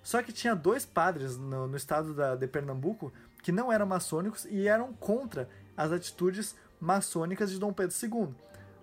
Só 0.02 0.22
que 0.22 0.32
tinha 0.32 0.54
dois 0.54 0.84
padres 0.84 1.38
no, 1.38 1.66
no 1.66 1.76
estado 1.76 2.12
da, 2.12 2.36
de 2.36 2.46
Pernambuco 2.46 3.12
que 3.42 3.50
não 3.50 3.72
eram 3.72 3.86
maçônicos 3.86 4.44
e 4.44 4.68
eram 4.68 4.92
contra 4.92 5.48
as 5.76 5.90
atitudes 5.90 6.54
maçônicas 6.78 7.50
de 7.50 7.58
Dom 7.58 7.72
Pedro 7.72 7.96
II. 8.02 8.34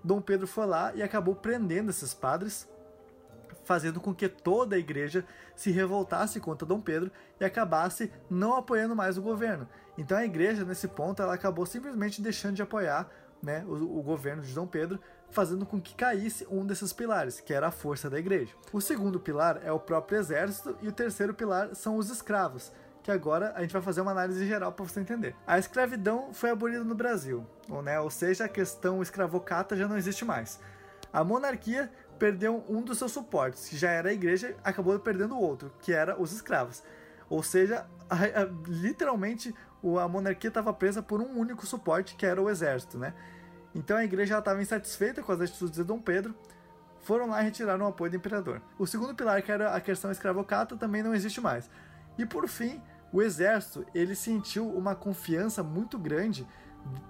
Dom 0.03 0.19
Pedro 0.19 0.47
foi 0.47 0.65
lá 0.65 0.93
e 0.95 1.03
acabou 1.03 1.35
prendendo 1.35 1.91
esses 1.91 2.13
padres, 2.13 2.67
fazendo 3.71 4.01
com 4.01 4.13
que 4.13 4.27
toda 4.27 4.75
a 4.75 4.79
igreja 4.79 5.23
se 5.55 5.71
revoltasse 5.71 6.41
contra 6.41 6.67
Dom 6.67 6.81
Pedro 6.81 7.09
e 7.39 7.45
acabasse 7.45 8.11
não 8.29 8.57
apoiando 8.57 8.93
mais 8.93 9.17
o 9.17 9.21
governo. 9.21 9.65
Então 9.97 10.17
a 10.17 10.25
igreja, 10.25 10.65
nesse 10.65 10.89
ponto, 10.89 11.21
ela 11.21 11.35
acabou 11.35 11.65
simplesmente 11.65 12.21
deixando 12.21 12.55
de 12.55 12.61
apoiar 12.61 13.09
né, 13.41 13.63
o, 13.65 13.99
o, 13.99 14.03
governo 14.03 14.43
de 14.43 14.53
Dom 14.53 14.67
Pedro, 14.67 14.99
fazendo 15.29 15.65
com 15.65 15.79
que 15.79 15.95
caísse 15.95 16.45
um 16.51 16.65
desses 16.65 16.91
pilares, 16.91 17.39
que 17.39 17.53
era 17.53 17.67
a 17.69 17.71
força 17.71 18.09
da 18.09 18.19
igreja. 18.19 18.53
O 18.73 18.81
segundo 18.81 19.21
pilar 19.21 19.61
é 19.63 19.71
o 19.71 19.79
próprio 19.79 20.19
exército 20.19 20.77
e 20.81 20.89
o 20.89 20.91
terceiro 20.91 21.33
pilar 21.33 21.73
são 21.73 21.95
os 21.95 22.09
escravos, 22.09 22.73
que 23.01 23.09
agora 23.09 23.53
a 23.55 23.61
gente 23.61 23.71
vai 23.71 23.81
fazer 23.81 24.01
uma 24.01 24.11
análise 24.11 24.45
geral 24.45 24.73
para 24.73 24.83
você 24.83 24.99
entender. 24.99 25.33
A 25.47 25.57
escravidão 25.57 26.33
foi 26.33 26.49
abolida 26.49 26.83
no 26.83 26.93
Brasil, 26.93 27.47
ou, 27.69 27.81
né, 27.81 27.97
ou 28.01 28.09
seja, 28.09 28.43
a 28.43 28.49
questão 28.49 29.01
escravocata 29.01 29.77
já 29.77 29.87
não 29.87 29.97
existe 29.97 30.25
mais. 30.25 30.59
A 31.13 31.23
monarquia 31.23 31.89
perdeu 32.21 32.63
um 32.69 32.83
dos 32.83 32.99
seus 32.99 33.11
suportes, 33.11 33.67
que 33.67 33.75
já 33.75 33.89
era 33.89 34.09
a 34.09 34.13
igreja, 34.13 34.55
acabou 34.63 34.97
perdendo 34.99 35.33
o 35.33 35.41
outro, 35.41 35.73
que 35.81 35.91
era 35.91 36.21
os 36.21 36.31
escravos. 36.31 36.83
Ou 37.27 37.41
seja, 37.41 37.87
a, 38.07 38.15
a, 38.15 38.49
literalmente 38.67 39.55
a 39.99 40.07
monarquia 40.07 40.49
estava 40.49 40.71
presa 40.71 41.01
por 41.01 41.19
um 41.19 41.35
único 41.35 41.65
suporte, 41.65 42.13
que 42.13 42.23
era 42.23 42.39
o 42.39 42.47
exército, 42.47 42.99
né? 42.99 43.15
Então 43.73 43.97
a 43.97 44.03
igreja 44.03 44.37
estava 44.37 44.61
insatisfeita 44.61 45.23
com 45.23 45.31
as 45.31 45.41
atitudes 45.41 45.77
de 45.77 45.83
Dom 45.83 45.99
Pedro, 45.99 46.35
foram 46.99 47.27
lá 47.27 47.41
e 47.41 47.45
retiraram 47.45 47.85
o 47.85 47.89
apoio 47.89 48.11
do 48.11 48.17
imperador. 48.17 48.61
O 48.77 48.85
segundo 48.85 49.15
pilar, 49.15 49.41
que 49.41 49.51
era 49.51 49.73
a 49.73 49.81
questão 49.81 50.11
escravocata, 50.11 50.77
também 50.77 51.01
não 51.01 51.15
existe 51.15 51.41
mais. 51.41 51.71
E 52.19 52.25
por 52.27 52.47
fim, 52.47 52.79
o 53.11 53.19
exército, 53.19 53.83
ele 53.95 54.13
sentiu 54.13 54.69
uma 54.69 54.93
confiança 54.93 55.63
muito 55.63 55.97
grande 55.97 56.47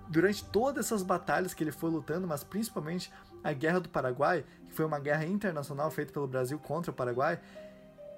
durante 0.08 0.46
todas 0.46 0.86
essas 0.86 1.04
batalhas 1.04 1.54
que 1.54 1.62
ele 1.62 1.74
foi 1.74 1.90
lutando, 1.90 2.26
mas 2.26 2.46
principalmente 2.46 3.12
a 3.44 3.54
Guerra 3.54 3.80
do 3.80 3.90
Paraguai, 3.90 4.46
que 4.68 4.74
foi 4.74 4.86
uma 4.86 5.00
guerra 5.00 5.26
internacional 5.26 5.90
feita 5.92 6.14
pelo 6.14 6.28
Brasil 6.28 6.58
contra 6.60 6.92
o 6.92 6.94
Paraguai. 6.94 7.40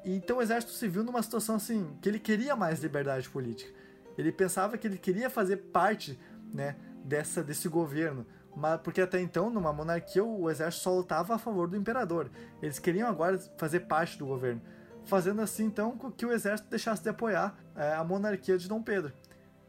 E 0.03 0.15
então 0.15 0.37
o 0.37 0.41
exército 0.41 0.73
se 0.73 0.87
viu 0.87 1.03
numa 1.03 1.21
situação 1.23 1.55
assim, 1.55 1.97
que 2.01 2.09
ele 2.09 2.19
queria 2.19 2.55
mais 2.55 2.81
liberdade 2.81 3.29
política. 3.29 3.71
Ele 4.17 4.31
pensava 4.31 4.77
que 4.77 4.85
ele 4.85 4.97
queria 4.97 5.29
fazer 5.29 5.57
parte, 5.57 6.19
né, 6.53 6.75
dessa 7.03 7.43
desse 7.43 7.67
governo, 7.67 8.25
mas 8.55 8.79
porque 8.81 9.01
até 9.01 9.19
então 9.19 9.49
numa 9.49 9.73
monarquia 9.73 10.23
o 10.23 10.49
exército 10.49 10.83
só 10.83 10.93
lutava 10.93 11.35
a 11.35 11.37
favor 11.37 11.67
do 11.67 11.75
imperador. 11.75 12.29
Eles 12.61 12.79
queriam 12.79 13.09
agora 13.09 13.39
fazer 13.57 13.81
parte 13.81 14.17
do 14.17 14.25
governo, 14.25 14.61
fazendo 15.05 15.41
assim 15.41 15.65
então 15.65 15.97
que 16.15 16.25
o 16.25 16.31
exército 16.31 16.69
deixasse 16.69 17.01
de 17.01 17.09
apoiar 17.09 17.57
é, 17.75 17.93
a 17.93 18.03
monarquia 18.03 18.57
de 18.57 18.67
Dom 18.67 18.81
Pedro. 18.81 19.11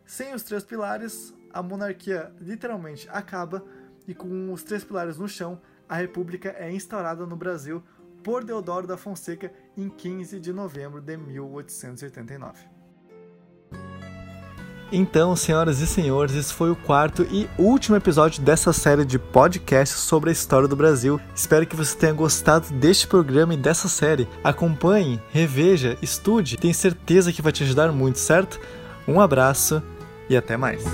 Sem 0.05 0.35
os 0.35 0.43
três 0.43 0.63
pilares, 0.63 1.35
a 1.53 1.63
monarquia 1.63 2.33
literalmente 2.41 3.09
acaba 3.11 3.65
e 4.07 4.15
com 4.15 4.53
os 4.53 4.63
três 4.63 4.85
pilares 4.85 5.19
no 5.19 5.29
chão, 5.29 5.61
a 5.89 5.97
república 5.97 6.55
é 6.59 6.73
instaurada 6.73 7.27
no 7.27 7.37
Brasil 7.37 7.83
por 8.23 8.43
Deodoro 8.43 8.87
da 8.87 8.97
Fonseca 8.97 9.53
em 9.77 9.89
15 9.89 10.41
de 10.41 10.53
novembro 10.53 11.01
de 11.01 11.17
1889. 11.17 12.75
Então, 14.93 15.35
senhoras 15.35 15.81
e 15.81 15.87
senhores, 15.87 16.35
esse 16.37 16.53
foi 16.53 16.71
o 16.71 16.77
quarto 16.77 17.25
e 17.25 17.49
último 17.59 17.97
episódio 17.97 18.43
dessa 18.43 18.73
série 18.73 19.05
de 19.05 19.19
podcasts 19.19 19.99
sobre 19.99 20.31
a 20.31 20.33
história 20.33 20.69
do 20.69 20.77
Brasil. 20.77 21.21
Espero 21.35 21.67
que 21.67 21.75
você 21.75 21.97
tenha 21.97 22.13
gostado 22.13 22.73
deste 22.75 23.07
programa 23.07 23.55
e 23.55 23.57
dessa 23.57 23.89
série. 23.89 24.29
Acompanhe, 24.43 25.21
reveja, 25.31 25.99
estude, 26.01 26.57
tenho 26.57 26.75
certeza 26.75 27.33
que 27.33 27.43
vai 27.43 27.51
te 27.51 27.65
ajudar 27.65 27.91
muito, 27.93 28.19
certo? 28.19 28.61
Um 29.09 29.21
abraço 29.21 29.83
e 30.29 30.37
até 30.37 30.57
mais. 30.57 30.85